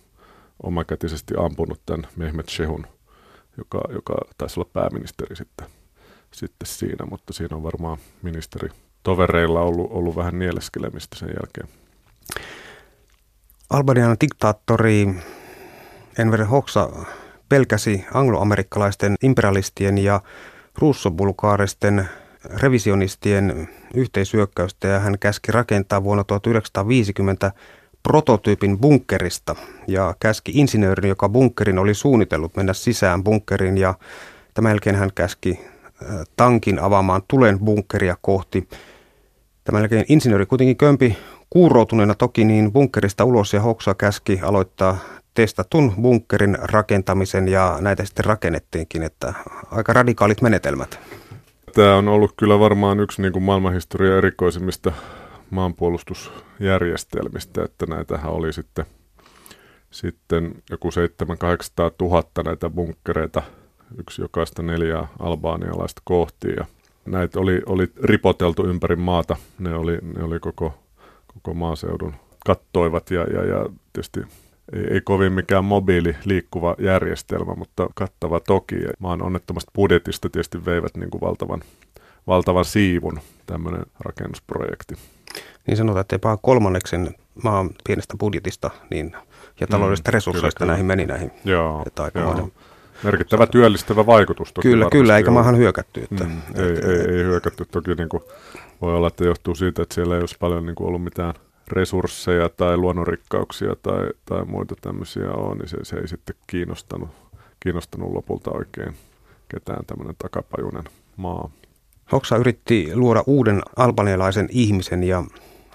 omakätisesti 0.62 1.34
ampunut 1.38 1.80
tämän 1.86 2.06
Mehmet 2.16 2.48
Shehun, 2.48 2.86
joka, 3.58 3.80
joka 3.92 4.14
taisi 4.38 4.60
olla 4.60 4.70
pääministeri 4.72 5.36
sitten, 5.36 5.66
sitten 6.30 6.66
siinä, 6.66 7.06
mutta 7.10 7.32
siinä 7.32 7.56
on 7.56 7.62
varmaan 7.62 7.98
ministeri 8.22 8.68
tovereilla 9.02 9.60
ollut, 9.60 9.90
ollut 9.90 10.16
vähän 10.16 10.38
nieleskelemistä 10.38 11.16
sen 11.18 11.28
jälkeen. 11.28 11.80
Albanian 13.70 14.16
diktaattori 14.20 15.08
Enver 16.18 16.44
Hoxha 16.44 17.06
pelkäsi 17.48 18.04
angloamerikkalaisten 18.14 19.14
imperialistien 19.22 19.98
ja 19.98 20.20
russobulgaaristen 20.78 22.08
revisionistien 22.44 23.68
yhteisyökkäystä 23.94 24.88
ja 24.88 24.98
hän 24.98 25.18
käski 25.18 25.52
rakentaa 25.52 26.04
vuonna 26.04 26.24
1950 26.24 27.52
prototyypin 28.02 28.78
bunkerista 28.78 29.56
ja 29.86 30.14
käski 30.20 30.52
insinöörin, 30.54 31.08
joka 31.08 31.28
bunkerin 31.28 31.78
oli 31.78 31.94
suunnitellut, 31.94 32.56
mennä 32.56 32.72
sisään 32.72 33.24
bunkerin 33.24 33.78
ja 33.78 33.94
tämän 34.54 34.70
jälkeen 34.70 34.96
hän 34.96 35.10
käski 35.14 35.60
tankin 36.36 36.78
avaamaan 36.78 37.22
tulen 37.28 37.58
bunkeria 37.58 38.16
kohti. 38.20 38.68
Tämän 39.64 39.82
jälkeen 39.82 40.04
insinööri 40.08 40.46
kuitenkin 40.46 40.76
kömpi 40.76 41.16
kuuroutuneena 41.50 42.14
toki 42.14 42.44
niin 42.44 42.72
bunkkerista 42.72 43.24
ulos 43.24 43.52
ja 43.52 43.60
Hoksa 43.60 43.94
käski 43.94 44.40
aloittaa 44.42 44.98
testatun 45.34 45.92
bunkkerin 46.02 46.58
rakentamisen 46.60 47.48
ja 47.48 47.78
näitä 47.80 48.04
sitten 48.04 48.24
rakennettiinkin, 48.24 49.02
että 49.02 49.34
aika 49.70 49.92
radikaalit 49.92 50.42
menetelmät. 50.42 51.00
Tämä 51.74 51.96
on 51.96 52.08
ollut 52.08 52.32
kyllä 52.36 52.58
varmaan 52.58 53.00
yksi 53.00 53.22
niin 53.22 53.32
kuin 53.32 53.42
maailmanhistorian 53.42 54.16
erikoisimmista 54.16 54.92
maanpuolustusjärjestelmistä, 55.50 57.64
että 57.64 57.86
näitähän 57.86 58.32
oli 58.32 58.52
sitten, 58.52 58.84
sitten 59.90 60.54
joku 60.70 60.90
700 60.90 61.90
000 62.00 62.24
näitä 62.44 62.70
bunkkereita, 62.70 63.42
yksi 63.98 64.22
jokaista 64.22 64.62
neljää 64.62 65.08
albaanialaista 65.18 66.02
kohti 66.04 66.48
ja 66.56 66.64
näitä 67.06 67.40
oli, 67.40 67.62
oli 67.66 67.86
ripoteltu 68.02 68.66
ympäri 68.66 68.96
maata, 68.96 69.36
ne 69.58 69.74
oli, 69.74 69.98
ne 70.16 70.24
oli 70.24 70.40
koko, 70.40 70.74
koko 71.42 71.54
maaseudun 71.54 72.14
kattoivat 72.46 73.10
ja, 73.10 73.20
ja, 73.20 73.44
ja 73.44 73.66
tietysti 73.92 74.20
ei, 74.72 74.84
ei 74.90 75.00
kovin 75.00 75.32
mikään 75.32 75.64
mobiili 75.64 76.16
liikkuva 76.24 76.74
järjestelmä, 76.78 77.54
mutta 77.54 77.88
kattava 77.94 78.40
toki. 78.40 78.76
Maan 78.98 79.22
onnettomasta 79.22 79.70
budjetista 79.74 80.30
tietysti 80.30 80.64
veivät 80.64 80.96
niin 80.96 81.10
kuin 81.10 81.20
valtavan, 81.20 81.62
valtavan 82.26 82.64
siivun 82.64 83.20
tämmöinen 83.46 83.86
rakennusprojekti. 84.00 84.94
Niin 85.66 85.76
sanotaan, 85.76 86.00
että 86.00 86.14
jopa 86.14 86.36
kolmanneksen 86.36 87.14
maan 87.42 87.70
pienestä 87.84 88.16
budjetista 88.16 88.70
niin, 88.90 89.16
ja 89.60 89.66
taloudellisista 89.66 90.10
mm, 90.10 90.14
resursseista 90.14 90.58
kyllä, 90.58 90.72
näihin 90.72 90.86
meni 90.86 91.06
näihin. 91.06 91.30
Joo, 91.44 91.84
joo. 92.14 92.50
Merkittävä 93.02 93.46
työllistävä 93.46 94.06
vaikutus 94.06 94.52
toki 94.52 94.68
Kyllä, 94.68 94.88
kyllä, 94.90 95.16
eikä 95.16 95.30
maahan 95.30 95.56
hyökätty. 95.56 96.02
Että, 96.02 96.24
mm, 96.24 96.40
ei, 96.54 96.64
ei, 96.64 96.90
ei, 96.90 97.16
ei 97.16 97.24
hyökätty. 97.24 97.64
Toki 97.64 97.94
niin 97.94 98.08
kuin, 98.08 98.22
voi 98.82 98.94
olla, 98.94 99.06
että 99.06 99.24
johtuu 99.24 99.54
siitä, 99.54 99.82
että 99.82 99.94
siellä 99.94 100.14
ei 100.14 100.20
olisi 100.20 100.36
paljon 100.40 100.66
niin 100.66 100.74
kuin 100.74 100.88
ollut 100.88 101.04
mitään– 101.04 101.34
resursseja 101.70 102.48
tai 102.48 102.76
luonnonrikkauksia 102.76 103.76
tai, 103.82 104.08
tai 104.24 104.44
muita 104.44 104.74
tämmöisiä 104.80 105.30
on, 105.30 105.58
niin 105.58 105.68
se, 105.68 105.76
se 105.82 105.96
ei 105.96 106.08
sitten 106.08 106.36
kiinnostanut, 106.46 107.08
kiinnostanut 107.60 108.12
lopulta 108.12 108.50
oikein 108.50 108.94
ketään 109.48 109.86
tämmöinen 109.86 110.14
takapajunen 110.18 110.84
maa. 111.16 111.50
Hoksa 112.12 112.36
yritti 112.36 112.90
luoda 112.94 113.24
uuden 113.26 113.62
albanialaisen 113.76 114.48
ihmisen 114.50 115.02
ja 115.02 115.24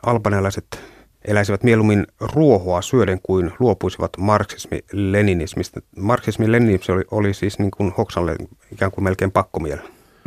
albanialaiset 0.05 0.79
eläisivät 1.27 1.63
mieluummin 1.63 2.07
ruohoa 2.19 2.81
syöden 2.81 3.19
kuin 3.23 3.51
luopuisivat 3.59 4.11
marksismi-leninismistä. 4.17 5.81
Marksismi-leninismi 5.97 6.95
oli, 6.95 7.03
oli 7.11 7.33
siis 7.33 7.59
niin 7.59 7.71
kuin 7.71 7.93
Hoksalle 7.97 8.35
ikään 8.71 8.91
kuin 8.91 9.03
melkein 9.03 9.31
pakkomiel. 9.31 9.77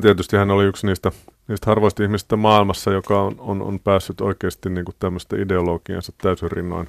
Tietysti 0.03 0.37
hän 0.37 0.51
oli 0.51 0.65
yksi 0.65 0.87
niistä 0.87 1.13
niistä 1.49 1.71
harvoista 1.71 2.03
ihmistä 2.03 2.37
maailmassa, 2.37 2.91
joka 2.93 3.23
on, 3.23 3.35
on, 3.39 3.63
on 3.63 3.81
päässyt 3.81 4.21
oikeasti 4.21 4.71
niin 4.71 4.85
kuin 4.85 4.97
tämmöistä 4.99 5.37
ideologiansa 5.37 6.13
täysin 6.23 6.51
rinnoin 6.51 6.89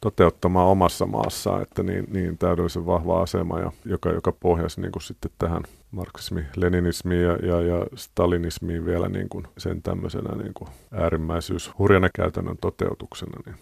toteuttamaan 0.00 0.68
omassa 0.68 1.06
maassaan, 1.06 1.62
että 1.62 1.82
niin, 1.82 2.04
niin 2.10 2.38
täydellisen 2.38 2.86
vahva 2.86 3.22
asema, 3.22 3.60
ja, 3.60 3.72
joka, 3.84 4.10
joka 4.10 4.32
pohjasi 4.32 4.80
niin 4.80 4.92
kuin 4.92 5.02
sitten 5.02 5.30
tähän 5.38 5.62
marksismi, 5.90 6.44
leninismiin 6.56 7.22
ja, 7.22 7.32
ja, 7.32 7.60
ja 7.60 7.86
stalinismiin 7.94 8.86
vielä 8.86 9.08
niin 9.08 9.28
kuin 9.28 9.46
sen 9.58 9.82
tämmöisenä 9.82 10.42
niin 10.42 10.54
kuin 10.54 10.68
äärimmäisyys 10.92 11.70
hurjana 11.78 12.08
käytännön 12.14 12.58
toteutuksena. 12.60 13.40
Niin. 13.46 13.56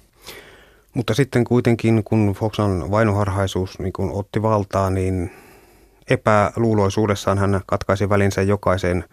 Mutta 0.95 1.15
sitten 1.15 1.45
kuitenkin, 1.45 2.05
kun 2.05 2.35
Foxan 2.39 2.91
vainoharhaisuus 2.91 3.79
niin 3.79 3.93
kun 3.93 4.11
otti 4.13 4.43
valtaa, 4.43 4.91
niin 4.91 5.31
epäluuloisuudessaan 6.11 7.39
hän 7.39 7.61
katkaisi 7.67 8.09
välinsä 8.09 8.43
jokaisen 8.43 9.05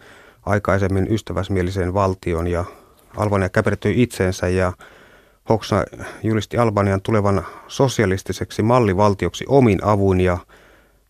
aikaisemmin 0.46 1.12
ystäväsmieliseen 1.12 1.94
valtion 1.94 2.46
ja 2.46 2.64
Albania 3.16 3.48
käpertyi 3.48 4.02
itseensä 4.02 4.48
ja 4.48 4.72
Hoksa 5.48 5.84
julisti 6.22 6.58
Albanian 6.58 7.02
tulevan 7.02 7.46
sosialistiseksi 7.68 8.62
mallivaltioksi 8.62 9.44
omin 9.48 9.84
avuin 9.84 10.20
ja 10.20 10.38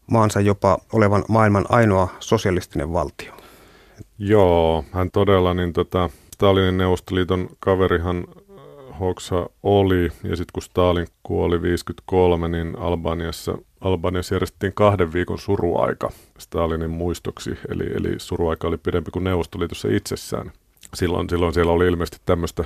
maansa 0.06 0.40
jopa 0.40 0.78
olevan 0.92 1.24
maailman 1.28 1.64
ainoa 1.68 2.08
sosialistinen 2.20 2.92
valtio. 2.92 3.32
Joo, 4.18 4.84
hän 4.92 5.10
todella, 5.10 5.54
niin 5.54 5.72
tota, 5.72 6.10
Stalinin 6.34 6.78
Neuvostoliiton 6.78 7.48
kaverihan 7.60 8.24
Hoksa 9.00 9.46
oli, 9.62 10.02
ja 10.04 10.36
sitten 10.36 10.52
kun 10.52 10.62
Stalin 10.62 11.06
kuoli 11.22 11.62
53, 11.62 12.48
niin 12.48 12.78
Albaniassa, 12.78 13.58
Albaniassa 13.80 14.34
järjestettiin 14.34 14.72
kahden 14.74 15.12
viikon 15.12 15.38
suruaika 15.38 16.10
Stalinin 16.38 16.90
muistoksi, 16.90 17.58
eli, 17.68 17.84
eli 17.94 18.14
suruaika 18.18 18.68
oli 18.68 18.78
pidempi 18.78 19.10
kuin 19.10 19.24
Neuvostoliitossa 19.24 19.88
itsessään. 19.88 20.52
Silloin, 20.94 21.30
silloin 21.30 21.54
siellä 21.54 21.72
oli 21.72 21.86
ilmeisesti 21.86 22.18
tämmöistä 22.26 22.64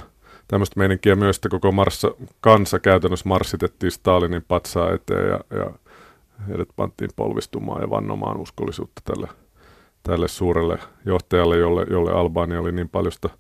tämmöistä 0.49 0.79
meininkiä 0.79 1.17
myös, 1.17 1.37
että 1.37 1.49
koko 1.49 1.73
marssa, 1.73 2.11
kansa 2.41 2.79
käytännössä 2.79 3.29
marssitettiin 3.29 3.93
Stalinin 3.93 4.45
patsaa 4.49 4.93
eteen 4.93 5.29
ja, 5.29 5.41
ja 5.59 5.71
heidät 6.49 6.69
pantiin 6.77 7.11
polvistumaan 7.17 7.81
ja 7.81 7.91
vannomaan 7.91 8.37
uskollisuutta 8.37 9.03
tälle, 9.05 9.29
tälle 10.03 10.29
suurelle 10.29 10.79
johtajalle, 11.05 11.57
jolle, 11.57 11.87
jolle 11.91 12.13
Albania 12.13 12.61
oli 12.61 12.73
niin 12.73 12.89
paljosta– 12.89 13.29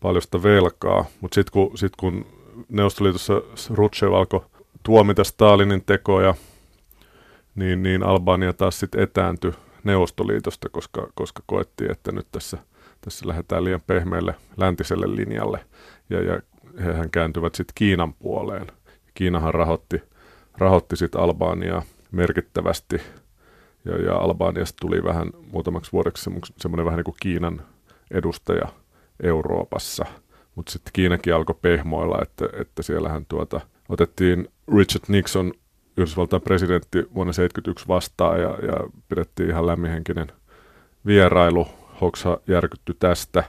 paljosta 0.00 0.42
velkaa. 0.42 1.04
Mutta 1.20 1.34
sitten 1.34 1.52
kun, 1.52 1.78
sit 1.78 1.96
kun 1.96 2.26
Neuvostoliitossa 2.68 3.42
Rutschev 3.70 4.12
alkoi 4.12 4.40
tuomita 4.82 5.24
Stalinin 5.24 5.82
tekoja, 5.86 6.34
niin, 7.54 7.82
niin 7.82 8.02
Albania 8.02 8.52
taas 8.52 8.80
sitten 8.80 9.02
etääntyi 9.02 9.52
Neuvostoliitosta, 9.84 10.68
koska, 10.68 11.08
koska 11.14 11.42
koettiin, 11.46 11.90
että 11.90 12.12
nyt 12.12 12.26
tässä, 12.32 12.58
tässä 13.00 13.28
lähdetään 13.28 13.64
liian 13.64 13.82
pehmeälle 13.86 14.34
läntiselle 14.56 15.16
linjalle. 15.16 15.60
Ja, 16.10 16.22
ja 16.22 16.40
hehän 16.84 17.10
kääntyvät 17.10 17.54
sitten 17.54 17.72
Kiinan 17.74 18.14
puoleen. 18.14 18.66
Kiinahan 19.14 19.54
rahoitti, 19.54 20.02
rahoitti 20.58 20.96
sitten 20.96 21.20
Albaniaa 21.20 21.82
merkittävästi. 22.10 23.00
Ja, 23.84 24.02
ja 24.02 24.16
Albaniasta 24.16 24.76
tuli 24.80 25.04
vähän 25.04 25.30
muutamaksi 25.52 25.92
vuodeksi 25.92 26.30
semmoinen 26.56 26.86
vähän 26.86 26.96
niin 26.96 27.04
kuin 27.04 27.16
Kiinan 27.20 27.62
edustaja– 28.10 28.68
Euroopassa. 29.22 30.04
Mutta 30.54 30.72
sitten 30.72 30.92
Kiinakin 30.92 31.34
alkoi 31.34 31.56
pehmoilla, 31.62 32.18
että, 32.22 32.48
että 32.60 32.82
siellähän 32.82 33.26
tuota, 33.26 33.60
otettiin 33.88 34.48
Richard 34.76 35.04
Nixon, 35.08 35.52
Yhdysvaltain 35.96 36.42
presidentti, 36.42 36.98
vuonna 36.98 37.32
1971 37.32 37.88
vastaan 37.88 38.40
ja, 38.40 38.48
ja 38.48 38.90
pidettiin 39.08 39.50
ihan 39.50 39.66
lämminhenkinen 39.66 40.26
vierailu. 41.06 41.68
Hoksa 42.00 42.40
järkytty 42.46 42.96
tästä 42.98 43.44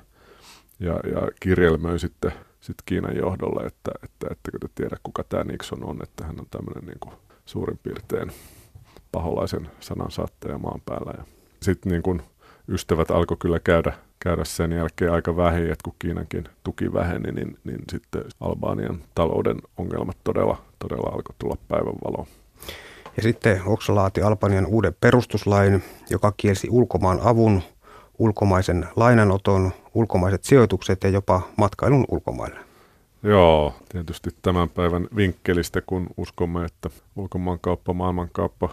ja, 0.79 0.93
ja 0.93 1.27
kirjelmöi 1.39 1.99
sitten 1.99 2.31
sit 2.59 2.75
Kiinan 2.85 3.17
johdolle, 3.17 3.67
että, 3.67 3.91
että 4.03 4.27
ettekö 4.31 4.59
te 4.59 4.67
tiedä, 4.75 4.97
kuka 5.03 5.23
tämä 5.23 5.43
Nixon 5.43 5.83
on, 5.83 5.99
että 6.03 6.25
hän 6.25 6.39
on 6.39 6.47
tämmöinen 6.51 6.85
niin 6.85 7.17
suurin 7.47 7.79
piirtein 7.83 8.31
paholaisen 9.11 9.69
sanan 9.79 10.11
saattaja 10.11 10.57
maan 10.57 10.81
päällä. 10.85 11.13
Ja 11.17 11.23
sitten 11.61 11.91
niin 11.91 12.21
ystävät 12.69 13.11
alkoi 13.11 13.37
kyllä 13.39 13.59
käydä 13.59 13.93
käydä 14.19 14.45
sen 14.45 14.71
jälkeen 14.71 15.11
aika 15.11 15.35
vähin, 15.35 15.63
että 15.63 15.83
kun 15.83 15.93
Kiinankin 15.99 16.43
tuki 16.63 16.93
väheni, 16.93 17.31
niin, 17.31 17.57
niin 17.63 17.79
sitten 17.91 18.23
Albanian 18.39 19.01
talouden 19.15 19.57
ongelmat 19.77 20.17
todella, 20.23 20.57
todella 20.79 21.09
alkoi 21.09 21.35
tulla 21.39 21.57
päivänvaloon. 21.67 22.27
Ja 23.17 23.23
sitten 23.23 23.61
Oksa 23.65 23.95
laati 23.95 24.21
Albanian 24.21 24.65
uuden 24.65 24.95
perustuslain, 25.01 25.83
joka 26.09 26.33
kielsi 26.37 26.67
ulkomaan 26.71 27.19
avun, 27.23 27.61
ulkomaisen 28.19 28.87
lainanoton, 28.95 29.71
ulkomaiset 29.93 30.43
sijoitukset 30.43 31.03
ja 31.03 31.09
jopa 31.09 31.41
matkailun 31.57 32.05
ulkomaille. 32.09 32.66
Joo, 33.29 33.73
tietysti 33.89 34.29
tämän 34.41 34.69
päivän 34.69 35.07
vinkkelistä, 35.15 35.81
kun 35.81 36.07
uskomme, 36.17 36.65
että 36.65 36.89
ulkomaankauppa, 37.15 37.93
maailmankauppa 37.93 38.69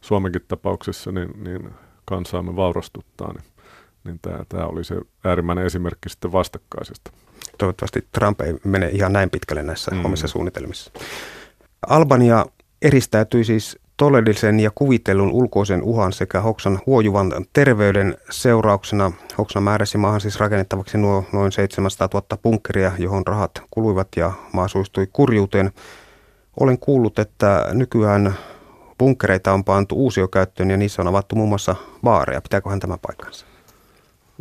Suomenkin 0.00 0.42
tapauksessa, 0.48 1.12
niin, 1.12 1.44
niin 1.44 1.70
kansaamme 2.04 2.56
vaurastuttaa, 2.56 3.32
niin 3.32 3.44
niin 4.04 4.18
tämä, 4.22 4.44
tämä 4.48 4.66
oli 4.66 4.84
se 4.84 4.94
äärimmäinen 5.24 5.66
esimerkki 5.66 6.08
sitten 6.08 6.32
vastakkaisesta. 6.32 7.10
Toivottavasti 7.58 8.08
Trump 8.12 8.40
ei 8.40 8.54
mene 8.64 8.88
ihan 8.88 9.12
näin 9.12 9.30
pitkälle 9.30 9.62
näissä 9.62 9.90
mm. 9.90 10.04
omissa 10.04 10.28
suunnitelmissa. 10.28 10.92
Albania 11.88 12.46
eristäytyi 12.82 13.44
siis 13.44 13.78
todellisen 14.00 14.60
ja 14.60 14.70
kuvitellun 14.74 15.30
ulkoisen 15.30 15.82
uhan 15.82 16.12
sekä 16.12 16.40
Hoksan 16.40 16.80
huojuvan 16.86 17.32
terveyden 17.52 18.16
seurauksena. 18.30 19.12
Hoksan 19.38 19.62
määräsi 19.62 19.98
maahan 19.98 20.20
siis 20.20 20.40
rakennettavaksi 20.40 20.98
nuo 20.98 21.24
noin 21.32 21.52
700 21.52 22.08
000 22.14 22.26
bunkkeria, 22.42 22.92
johon 22.98 23.26
rahat 23.26 23.62
kuluivat 23.70 24.08
ja 24.16 24.32
maa 24.52 24.68
suistui 24.68 25.08
kurjuuteen. 25.12 25.70
Olen 26.60 26.78
kuullut, 26.78 27.18
että 27.18 27.66
nykyään 27.72 28.34
bunkkereita 28.98 29.52
on 29.52 29.64
pantu 29.64 29.94
uusiokäyttöön 29.94 30.70
ja 30.70 30.76
niissä 30.76 31.02
on 31.02 31.08
avattu 31.08 31.36
muun 31.36 31.48
muassa 31.48 31.76
baareja. 32.04 32.40
Pitääköhän 32.40 32.80
tämä 32.80 32.98
paikkansa? 33.06 33.46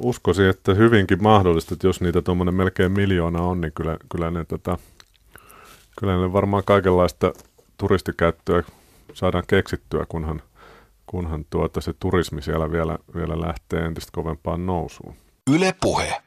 uskoisin, 0.03 0.49
että 0.49 0.73
hyvinkin 0.73 1.23
mahdollista, 1.23 1.73
että 1.73 1.87
jos 1.87 2.01
niitä 2.01 2.21
tuommoinen 2.21 2.55
melkein 2.55 2.91
miljoona 2.91 3.41
on, 3.41 3.61
niin 3.61 3.71
kyllä, 3.75 3.97
kyllä, 4.11 4.31
ne, 4.31 4.45
tota, 4.45 4.77
kyllä 5.99 6.17
ne 6.17 6.33
varmaan 6.33 6.63
kaikenlaista 6.63 7.33
turistikäyttöä 7.77 8.63
saadaan 9.19 9.43
keksittyä, 9.47 10.05
kunhan, 10.09 10.41
kunhan 11.05 11.45
tuota 11.49 11.81
se 11.81 11.93
turismi 11.99 12.41
siellä 12.41 12.71
vielä, 12.71 12.97
vielä 13.15 13.41
lähtee 13.41 13.85
entistä 13.85 14.09
kovempaan 14.13 14.65
nousuun. 14.65 15.15
Yle 15.55 15.75
Puhe. 15.81 16.21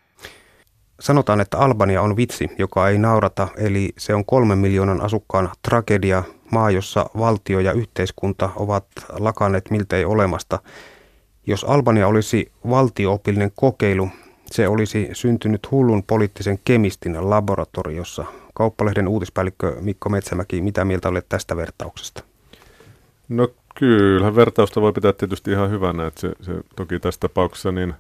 Sanotaan, 1.01 1.41
että 1.41 1.59
Albania 1.59 2.03
on 2.03 2.17
vitsi, 2.17 2.49
joka 2.59 2.89
ei 2.89 2.99
naurata, 2.99 3.49
eli 3.57 3.93
se 3.99 4.15
on 4.15 4.25
kolmen 4.25 4.59
miljoonan 4.59 5.01
asukkaan 5.01 5.51
tragedia, 5.69 6.23
maa, 6.51 6.71
jossa 6.71 7.11
valtio 7.19 7.61
ja 7.61 7.73
yhteiskunta 7.73 8.51
ovat 8.57 8.87
lakanneet 9.19 9.71
miltei 9.71 10.05
olemasta. 10.05 10.59
Jos 11.47 11.65
Albania 11.65 12.09
olisi 12.09 12.53
valtioopillinen 12.71 13.53
kokeilu, 13.57 14.09
se 14.47 14.69
olisi 14.69 15.09
syntynyt 15.13 15.71
hullun 15.71 16.03
poliittisen 16.03 16.59
kemistin 16.65 17.31
laboratoriossa. 17.31 18.25
Kauppalehden 18.55 19.09
uutispäällikkö 19.09 19.77
Mikko 19.81 20.09
Metsämäki, 20.09 20.61
mitä 20.61 20.85
mieltä 20.85 21.09
olet 21.09 21.29
tästä 21.29 21.57
vertauksesta? 21.57 22.32
No 23.37 23.49
kyllähän 23.75 24.37
vertausta 24.37 24.81
voi 24.81 24.93
pitää 24.93 25.13
tietysti 25.13 25.51
ihan 25.51 25.71
hyvänä, 25.71 26.07
että 26.07 26.21
se, 26.21 26.33
se 26.41 26.53
toki 26.77 27.01
tässä 27.01 27.21
tapauksessa 27.21 27.73
niin, 27.73 27.95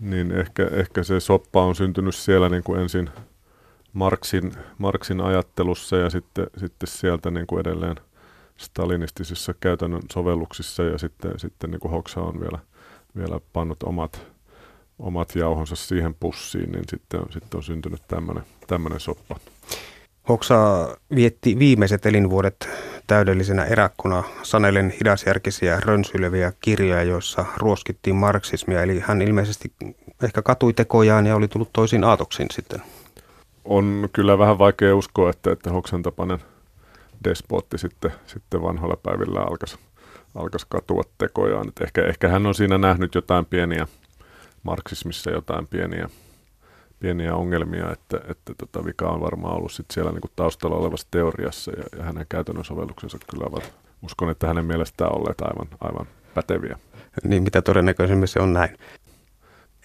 niin 0.00 0.32
ehkä, 0.32 0.68
ehkä 0.72 1.02
se 1.02 1.20
soppa 1.20 1.64
on 1.64 1.74
syntynyt 1.74 2.14
siellä 2.14 2.48
niin 2.48 2.62
kuin 2.62 2.80
ensin 2.80 3.10
Marksin, 3.92 4.52
Marksin 4.78 5.20
ajattelussa 5.20 5.96
ja 5.96 6.10
sitten, 6.10 6.46
sitten 6.56 6.88
sieltä 6.88 7.30
niin 7.30 7.46
kuin 7.46 7.60
edelleen 7.60 7.96
stalinistisissa 8.56 9.54
käytännön 9.60 10.02
sovelluksissa 10.12 10.82
ja 10.82 10.98
sitten, 10.98 11.32
sitten 11.36 11.70
niin 11.70 11.80
kuin 11.80 11.92
Hoksa 11.92 12.20
on 12.20 12.40
vielä, 12.40 12.58
vielä 13.16 13.40
pannut 13.52 13.82
omat, 13.82 14.26
omat 14.98 15.36
jauhonsa 15.36 15.76
siihen 15.76 16.14
pussiin, 16.14 16.72
niin 16.72 16.84
sitten, 16.90 17.20
sitten 17.30 17.58
on 17.58 17.62
syntynyt 17.62 18.02
tämmöinen 18.66 19.00
soppa. 19.00 19.36
Hoksa 20.28 20.88
vietti 21.14 21.58
viimeiset 21.58 22.06
elinvuodet 22.06 22.68
täydellisenä 23.12 23.64
eräkkona 23.64 24.22
sanellen 24.42 24.94
hidasjärkisiä 25.00 25.80
rönsyileviä 25.80 26.52
kirjoja, 26.60 27.02
joissa 27.02 27.44
ruoskittiin 27.56 28.16
marksismia. 28.16 28.82
Eli 28.82 29.00
hän 29.00 29.22
ilmeisesti 29.22 29.72
ehkä 30.22 30.42
katui 30.42 30.72
tekojaan 30.72 31.26
ja 31.26 31.36
oli 31.36 31.48
tullut 31.48 31.72
toisiin 31.72 32.04
aatoksiin 32.04 32.48
sitten. 32.52 32.82
On 33.64 34.08
kyllä 34.12 34.38
vähän 34.38 34.58
vaikea 34.58 34.96
uskoa, 34.96 35.30
että, 35.30 35.52
että 35.52 35.70
Hoksan 35.70 36.02
tapainen 36.02 36.38
despotti 37.24 37.78
sitten, 37.78 38.12
sitten 38.26 38.62
vanhoilla 38.62 38.96
päivillä 39.02 39.40
alkaisi 39.40 39.78
alkas 40.34 40.64
katua 40.64 41.02
tekojaan. 41.18 41.68
Et 41.68 41.80
ehkä, 41.80 42.04
ehkä 42.04 42.28
hän 42.28 42.46
on 42.46 42.54
siinä 42.54 42.78
nähnyt 42.78 43.14
jotain 43.14 43.46
pieniä, 43.46 43.86
marksismissa 44.62 45.30
jotain 45.30 45.66
pieniä 45.66 46.08
pieniä 47.02 47.34
ongelmia, 47.34 47.92
että, 47.92 48.20
että 48.28 48.54
tota, 48.58 48.84
vika 48.84 49.08
on 49.08 49.20
varmaan 49.20 49.56
ollut 49.56 49.72
sit 49.72 49.86
siellä 49.92 50.12
niin 50.12 50.20
taustalla 50.36 50.76
olevassa 50.76 51.06
teoriassa 51.10 51.70
ja, 51.70 51.84
ja 51.98 52.04
hänen 52.04 52.26
käytännön 52.28 52.64
sovelluksensa 52.64 53.18
kyllä 53.30 53.46
ovat, 53.46 53.74
uskon, 54.02 54.30
että 54.30 54.46
hänen 54.46 54.64
mielestään 54.64 55.16
olleet 55.16 55.40
aivan, 55.40 55.68
aivan 55.80 56.06
päteviä. 56.34 56.78
Niin 57.24 57.42
mitä 57.42 57.62
todennäköisemmin 57.62 58.28
se 58.28 58.40
on 58.40 58.52
näin. 58.52 58.78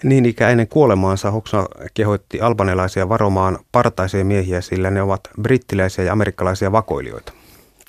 Niin 0.04 0.26
ikä 0.26 0.50
ennen 0.50 0.68
kuolemaansa 0.68 1.32
Hoksa 1.32 1.66
kehoitti 1.94 2.42
albanilaisia 2.42 3.10
varomaan 3.10 3.60
partaisia 3.72 4.26
miehiä, 4.26 4.62
sillä 4.62 4.92
ne 4.92 5.02
ovat 5.02 5.22
brittiläisiä 5.42 6.06
ja 6.06 6.14
amerikkalaisia 6.14 6.72
vakoilijoita. 6.72 7.34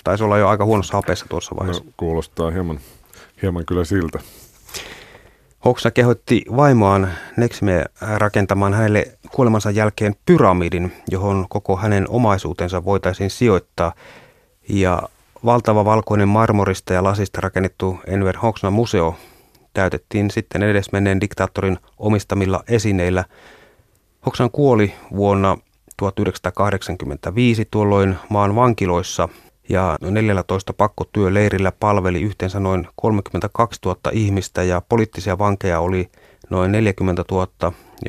Taisi 0.03 0.23
olla 0.23 0.37
jo 0.37 0.47
aika 0.47 0.65
huonossa 0.65 0.97
hapeessa 0.97 1.25
tuossa 1.29 1.55
vaiheessa. 1.55 1.83
No, 1.83 1.91
kuulostaa 1.97 2.51
hieman, 2.51 2.79
hieman 3.41 3.65
kyllä 3.65 3.85
siltä. 3.85 4.19
Hoksa 5.65 5.91
kehotti 5.91 6.45
vaimoaan 6.55 7.09
Nexme 7.37 7.85
rakentamaan 8.01 8.73
hänelle 8.73 9.05
kuolemansa 9.31 9.71
jälkeen 9.71 10.15
pyramidin, 10.25 10.93
johon 11.11 11.45
koko 11.49 11.77
hänen 11.77 12.05
omaisuutensa 12.09 12.85
voitaisiin 12.85 13.29
sijoittaa. 13.29 13.93
Ja 14.69 15.01
valtava 15.45 15.85
valkoinen 15.85 16.27
marmorista 16.27 16.93
ja 16.93 17.03
lasista 17.03 17.41
rakennettu 17.41 17.99
Enver 18.07 18.37
Hoxna 18.37 18.69
museo 18.71 19.15
täytettiin 19.73 20.31
sitten 20.31 20.63
edesmenneen 20.63 21.21
diktaattorin 21.21 21.77
omistamilla 21.97 22.63
esineillä. 22.67 23.25
Hoxan 24.25 24.51
kuoli 24.51 24.93
vuonna 25.15 25.57
1985 25.97 27.67
tuolloin 27.71 28.15
maan 28.29 28.55
vankiloissa 28.55 29.29
ja 29.69 29.97
14 30.01 30.73
pakkotyöleirillä 30.73 31.71
palveli 31.79 32.21
yhteensä 32.21 32.59
noin 32.59 32.87
32 32.95 33.79
000 33.85 33.99
ihmistä 34.11 34.63
ja 34.63 34.81
poliittisia 34.89 35.37
vankeja 35.37 35.79
oli 35.79 36.09
noin 36.49 36.71
40 36.71 37.23
000 37.31 37.47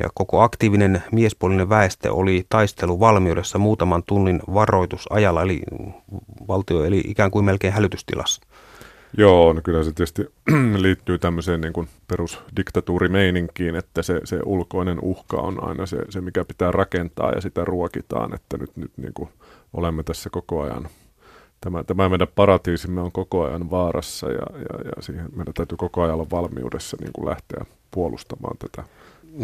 ja 0.03 0.09
koko 0.13 0.41
aktiivinen 0.41 1.03
miespuolinen 1.11 1.69
väestö 1.69 2.13
oli 2.13 2.45
taisteluvalmiudessa 2.49 3.57
muutaman 3.57 4.03
tunnin 4.03 4.39
varoitusajalla, 4.53 5.41
eli 5.41 5.61
valtio 6.47 6.85
eli 6.85 7.03
ikään 7.07 7.31
kuin 7.31 7.45
melkein 7.45 7.73
hälytystilassa. 7.73 8.41
Joo, 9.17 9.53
no 9.53 9.61
kyllä 9.63 9.83
se 9.83 9.91
tietysti 9.91 10.25
liittyy 10.77 11.17
tämmöiseen 11.17 11.61
niin 11.61 11.73
kuin 11.73 11.87
perusdiktatuurimeininkiin, 12.07 13.75
että 13.75 14.01
se, 14.01 14.21
se 14.23 14.39
ulkoinen 14.45 14.99
uhka 15.01 15.37
on 15.37 15.63
aina 15.63 15.85
se, 15.85 15.97
se, 16.09 16.21
mikä 16.21 16.45
pitää 16.45 16.71
rakentaa 16.71 17.31
ja 17.31 17.41
sitä 17.41 17.65
ruokitaan, 17.65 18.35
että 18.35 18.57
nyt, 18.57 18.77
nyt 18.77 18.91
niin 18.97 19.13
kuin 19.13 19.29
olemme 19.73 20.03
tässä 20.03 20.29
koko 20.29 20.61
ajan 20.61 20.87
tämä, 21.61 21.83
tämä 21.83 22.09
meidän 22.09 22.27
paratiisimme 22.35 23.01
on 23.01 23.11
koko 23.11 23.43
ajan 23.43 23.71
vaarassa 23.71 24.27
ja, 24.27 24.45
ja, 24.53 24.91
ja 24.95 25.01
siihen 25.01 25.29
meidän 25.35 25.53
täytyy 25.53 25.77
koko 25.77 26.01
ajan 26.01 26.15
olla 26.15 26.27
valmiudessa 26.31 26.97
niin 26.99 27.13
kuin 27.13 27.29
lähteä 27.29 27.65
puolustamaan 27.91 28.57
tätä. 28.57 28.83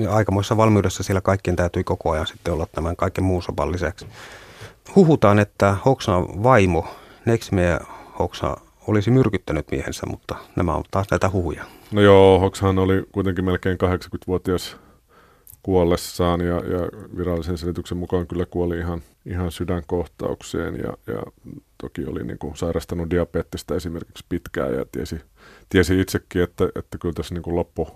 Aikamoissa 0.10 0.58
valmiudessa 0.58 1.04
siellä 1.04 1.22
kaikkien 1.22 1.56
täytyy 1.56 1.84
koko 1.84 2.12
ajan 2.12 2.28
sitten 2.28 2.54
olla 2.54 2.68
tämän 2.72 2.96
kaiken 2.96 3.24
muun 3.24 3.44
sopan 3.44 3.72
lisäksi. 3.72 4.08
Huhutaan, 4.96 5.40
että 5.40 5.78
Hoksan 5.86 6.44
vaimo, 6.44 6.88
Nexme 7.26 7.80
Hoksa, 8.20 8.58
olisi 8.88 9.12
myrkyttänyt 9.12 9.72
miehensä, 9.72 10.06
mutta 10.06 10.36
nämä 10.56 10.74
on 10.74 10.84
taas 10.92 11.08
näitä 11.12 11.30
huhuja. 11.30 11.64
No 11.92 12.02
joo, 12.02 12.40
Hoksahan 12.40 12.80
oli 12.80 13.06
kuitenkin 13.12 13.46
melkein 13.46 13.78
80-vuotias 13.78 14.78
kuollessaan 15.64 16.42
ja, 16.42 16.56
ja 16.56 16.80
virallisen 17.18 17.58
selityksen 17.58 17.98
mukaan 17.98 18.28
kyllä 18.28 18.46
kuoli 18.46 18.78
ihan, 18.78 19.02
ihan 19.28 19.52
sydänkohtaukseen 19.52 20.76
ja, 20.76 21.14
ja 21.14 21.22
toki 21.78 22.06
oli 22.06 22.24
niin 22.24 22.38
kuin 22.38 22.58
sairastanut 22.58 23.10
diabeettista 23.10 23.76
esimerkiksi 23.76 24.26
pitkään 24.30 24.74
ja 24.74 24.86
tiesi, 24.92 25.22
tiesi 25.70 26.02
itsekin, 26.02 26.44
että, 26.44 26.70
että 26.76 26.98
kyllä 26.98 27.14
tässä 27.14 27.34
niin 27.34 27.44
kuin 27.44 27.56
loppu, 27.56 27.88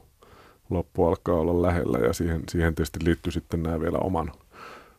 loppu 0.70 1.08
alkaa 1.08 1.36
olla 1.36 1.62
lähellä 1.62 1.98
ja 2.08 2.14
siihen, 2.14 2.44
siihen 2.50 2.76
tietysti 2.76 3.00
liittyy 3.04 3.32
sitten 3.32 3.64
nämä 3.64 3.80
vielä 3.80 3.98
oman, 3.98 4.32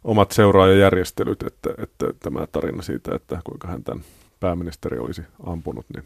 omat 0.04 0.32
seuraajajärjestelyt, 0.32 1.42
että, 1.42 1.70
että 1.78 2.06
tämä 2.20 2.46
tarina 2.46 2.82
siitä, 2.82 3.14
että 3.14 3.40
kuinka 3.44 3.68
hän 3.68 3.84
tämän 3.84 4.04
pääministeri 4.40 4.98
olisi 4.98 5.22
ampunut, 5.46 5.86
niin 5.94 6.04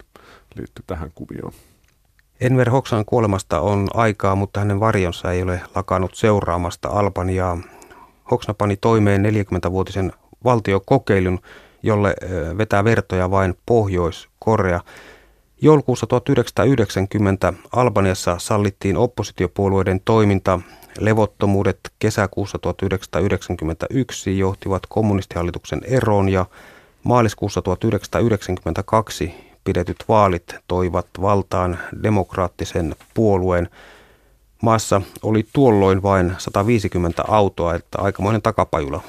liittyy 0.57 0.85
tähän 0.87 1.13
kuvioon. 1.15 1.53
Enver 2.41 2.71
Hoksan 2.71 3.05
kuolemasta 3.05 3.61
on 3.61 3.89
aikaa, 3.95 4.35
mutta 4.35 4.61
hänen 4.61 4.81
varjonsa 4.81 5.33
ei 5.33 5.43
ole 5.43 5.61
lakannut 5.75 6.15
seuraamasta 6.15 6.89
Albaniaa. 6.89 7.59
Hoksna 8.31 8.55
pani 8.55 8.77
toimeen 8.77 9.25
40-vuotisen 9.25 10.13
valtiokokeilun, 10.45 11.41
jolle 11.83 12.15
vetää 12.59 12.85
vertoja 12.85 13.31
vain 13.31 13.55
Pohjois-Korea. 13.67 14.81
Joulukuussa 15.63 16.07
1990 16.07 17.53
Albaniassa 17.73 18.39
sallittiin 18.39 18.97
oppositiopuolueiden 18.97 20.01
toiminta. 20.05 20.61
Levottomuudet 20.99 21.79
kesäkuussa 21.99 22.59
1991 22.59 24.39
johtivat 24.39 24.83
kommunistihallituksen 24.89 25.81
eroon 25.85 26.29
ja 26.29 26.47
maaliskuussa 27.03 27.63
1992 27.63 29.35
pidetyt 29.65 30.05
vaalit 30.09 30.55
toivat 30.69 31.07
valtaan 31.21 31.79
demokraattisen 32.03 32.95
puolueen. 33.15 33.69
Maassa 34.63 35.03
oli 35.23 35.47
tuolloin 35.53 36.03
vain 36.03 36.35
150 36.39 37.23
autoa, 37.29 37.75
että 37.75 37.99
aikamoinen 37.99 38.43
takapajula. 38.43 39.03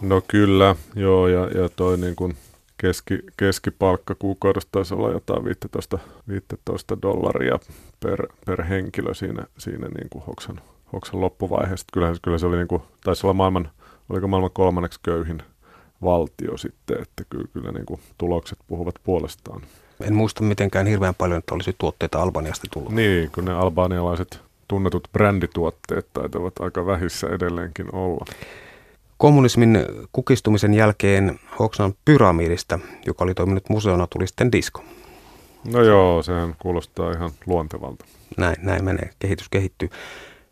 No 0.00 0.22
kyllä, 0.28 0.76
joo, 0.94 1.28
ja, 1.28 1.40
ja 1.40 1.68
toi 1.68 1.98
niin 1.98 2.16
kuin 2.16 2.36
keski, 2.78 3.18
keskipalkka 3.36 4.14
kuukaudessa 4.14 4.68
taisi 4.72 4.94
olla 4.94 5.10
jotain 5.10 5.44
15, 5.44 5.98
15 6.28 7.02
dollaria 7.02 7.58
per, 8.00 8.26
per 8.46 8.64
henkilö 8.64 9.14
siinä, 9.14 9.44
siinä 9.58 9.88
niin 9.88 10.08
kuin 10.10 10.24
Hoksan, 10.24 10.60
Hoksan 10.92 11.20
loppuvaiheessa. 11.20 11.86
Kyllä, 11.92 12.12
kyllä 12.22 12.38
se 12.38 12.46
oli 12.46 12.56
niin 12.56 12.68
kuin, 12.68 12.82
taisi 13.04 13.26
olla 13.26 13.34
maailman, 13.34 13.70
oliko 14.08 14.28
maailman 14.28 14.50
kolmanneksi 14.50 15.00
köyhin 15.02 15.42
valtio 16.02 16.56
sitten, 16.56 17.02
että 17.02 17.24
kyllä, 17.30 17.48
kyllä 17.52 17.72
niin 17.72 17.86
kuin 17.86 18.00
tulokset 18.18 18.58
puhuvat 18.66 18.94
puolestaan. 19.04 19.62
En 20.02 20.14
muista 20.14 20.42
mitenkään 20.42 20.86
hirveän 20.86 21.14
paljon, 21.14 21.38
että 21.38 21.54
olisi 21.54 21.74
tuotteita 21.78 22.22
Albaniasta 22.22 22.66
tullut. 22.72 22.92
Niin, 22.92 23.30
kun 23.30 23.44
ne 23.44 23.52
albanialaiset 23.52 24.47
tunnetut 24.68 25.08
brändituotteet 25.12 26.06
taitavat 26.12 26.52
aika 26.60 26.86
vähissä 26.86 27.26
edelleenkin 27.26 27.94
olla. 27.94 28.24
Kommunismin 29.18 29.78
kukistumisen 30.12 30.74
jälkeen 30.74 31.40
Hoxan 31.58 31.94
pyramidista, 32.04 32.78
joka 33.06 33.24
oli 33.24 33.34
toiminut 33.34 33.68
museona, 33.68 34.06
tuli 34.06 34.26
sitten 34.26 34.52
disko. 34.52 34.84
No 35.72 35.82
joo, 35.82 36.22
sehän 36.22 36.54
kuulostaa 36.58 37.12
ihan 37.12 37.30
luontevalta. 37.46 38.04
Näin, 38.36 38.56
näin 38.62 38.84
menee, 38.84 39.10
kehitys 39.18 39.48
kehittyy. 39.48 39.88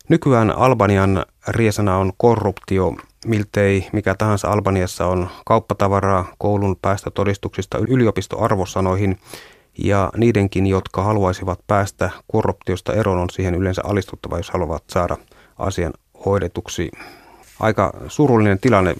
Nykyään 0.09 0.51
Albanian 0.51 1.27
riesana 1.49 1.97
on 1.97 2.13
korruptio. 2.17 2.97
Miltei 3.27 3.87
mikä 3.93 4.15
tahansa 4.15 4.49
Albaniassa 4.49 5.07
on 5.07 5.29
kauppatavaraa 5.45 6.25
koulun 6.39 6.77
päästötodistuksista 6.83 7.79
yliopistoarvosanoihin 7.79 9.19
ja 9.79 10.11
niidenkin, 10.17 10.67
jotka 10.67 11.03
haluaisivat 11.03 11.61
päästä 11.67 12.11
korruptiosta 12.33 12.93
eroon, 12.93 13.19
on 13.19 13.31
siihen 13.31 13.55
yleensä 13.55 13.83
alistuttava, 13.85 14.37
jos 14.37 14.51
haluavat 14.51 14.85
saada 14.89 15.17
asian 15.59 15.93
hoidetuksi. 16.27 16.91
aika 17.61 17.93
surullinen 18.09 18.59
tilanne. 18.59 18.95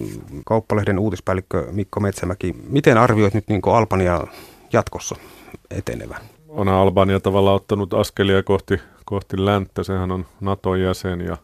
Kauppalehden 0.45 0.99
uutispäällikkö 0.99 1.67
Mikko 1.71 1.99
Metsämäki, 1.99 2.55
miten 2.69 2.97
arvioit 2.97 3.33
nyt 3.33 3.47
niin 3.47 3.61
Albania 3.65 4.27
jatkossa 4.73 5.15
etenevän? 5.71 6.21
On 6.49 6.67
Albania 6.67 7.19
tavallaan 7.19 7.55
ottanut 7.55 7.93
askelia 7.93 8.43
kohti, 8.43 8.79
kohti 9.05 9.45
länttä. 9.45 9.83
Sehän 9.83 10.11
on 10.11 10.25
Naton 10.41 10.81
jäsen 10.81 11.21
ja, 11.21 11.37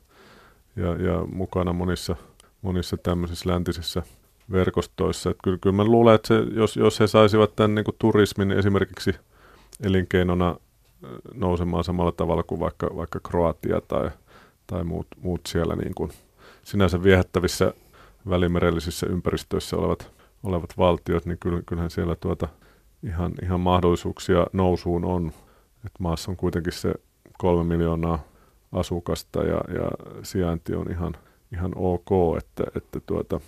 ja, 0.76 0.88
ja 0.88 1.26
mukana 1.34 1.74
monissa, 1.74 2.16
monissa 2.62 2.98
tämmöisissä 2.98 3.50
läntisissä 3.50 4.04
verkostoissa. 4.52 5.30
Että 5.30 5.42
kyllä, 5.44 5.58
kyllä 5.62 5.76
mä 5.76 5.84
luulen, 5.84 6.16
että 6.16 6.28
se, 6.28 6.36
jos, 6.56 6.78
jos 6.78 7.00
he 7.00 7.08
saisivat 7.08 7.56
tämän 7.56 7.76
niin 7.76 7.86
kuin 7.86 7.96
turismin 8.00 8.52
esimerkiksi 8.52 9.16
elinkeinona 9.84 10.56
nousemaan 11.34 11.84
samalla 11.84 12.12
tavalla 12.12 12.44
kuin 12.44 12.60
vaikka, 12.60 12.90
vaikka 12.96 13.20
Kroatia 13.20 13.82
tai, 13.82 14.10
tai 14.68 14.84
muut, 14.84 15.08
muut 15.22 15.42
siellä 15.48 15.76
niin 15.76 15.94
kuin 15.96 16.12
sinänsä 16.64 17.04
viehättävissä 17.04 17.74
välimerellisissä 18.30 19.08
ympäristöissä 19.08 19.78
olevat, 19.78 20.12
olevat 20.44 20.78
valtiot, 20.78 21.26
niin 21.26 21.38
kyllähän 21.66 21.90
siellä 21.90 22.16
tuota 22.16 22.48
ihan, 23.04 23.34
ihan 23.44 23.60
mahdollisuuksia 23.60 24.48
nousuun 24.54 25.06
on. 25.06 25.32
Et 25.86 25.92
maassa 26.00 26.32
on 26.32 26.38
kuitenkin 26.38 26.74
se 26.74 26.94
kolme 27.38 27.64
miljoonaa 27.64 28.24
asukasta 28.72 29.44
ja, 29.44 29.62
ja 29.74 29.90
sijainti 30.24 30.76
on 30.76 30.92
ihan, 30.92 31.14
ihan 31.54 31.72
ok, 31.76 32.38
että, 32.38 32.64
että 32.76 33.00
tuota, 33.00 33.40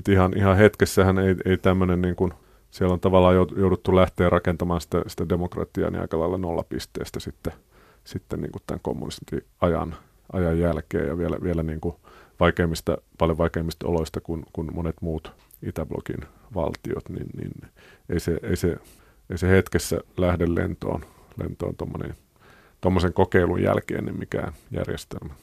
mutta 0.00 0.12
ihan, 0.12 0.36
ihan 0.36 0.56
hetkessähän 0.56 1.18
ei, 1.18 1.34
ei 1.44 1.58
tämmöinen 1.58 2.02
niin 2.02 2.16
kuin, 2.16 2.32
siellä 2.70 2.92
on 2.92 3.00
tavallaan 3.00 3.34
jouduttu 3.34 3.96
lähteä 3.96 4.30
rakentamaan 4.30 4.80
sitä, 4.80 5.02
sitä 5.06 5.28
demokratiaa 5.28 5.90
niin 5.90 6.00
aika 6.00 6.18
lailla 6.18 6.38
nollapisteestä 6.38 7.20
sitten, 7.20 7.52
sitten 8.04 8.40
niin 8.40 8.52
kuin 8.52 8.62
tämän 8.66 8.80
kommunistin 8.82 9.44
ajan, 9.60 9.96
ajan 10.32 10.58
jälkeen 10.58 11.06
ja 11.06 11.18
vielä, 11.18 11.36
vielä 11.42 11.62
niin 11.62 11.80
kuin 11.80 11.94
vaikeimmista, 12.40 12.98
paljon 13.18 13.38
vaikeimmista 13.38 13.86
oloista 13.86 14.20
kuin, 14.20 14.42
kuin 14.52 14.74
monet 14.74 14.96
muut 15.00 15.32
Itäblogin 15.62 16.28
valtiot, 16.54 17.08
niin, 17.08 17.26
niin 17.36 17.52
ei, 18.08 18.20
se, 18.20 18.38
ei, 18.42 18.56
se, 18.56 18.76
ei 19.30 19.38
se 19.38 19.48
hetkessä 19.48 20.00
lähde 20.16 20.54
lentoon, 20.54 21.04
lentoon 21.42 21.76
tuommoisen 22.80 23.12
kokeilun 23.12 23.62
jälkeen 23.62 24.04
niin 24.04 24.18
mikään 24.18 24.52
järjestelmä. 24.70 25.34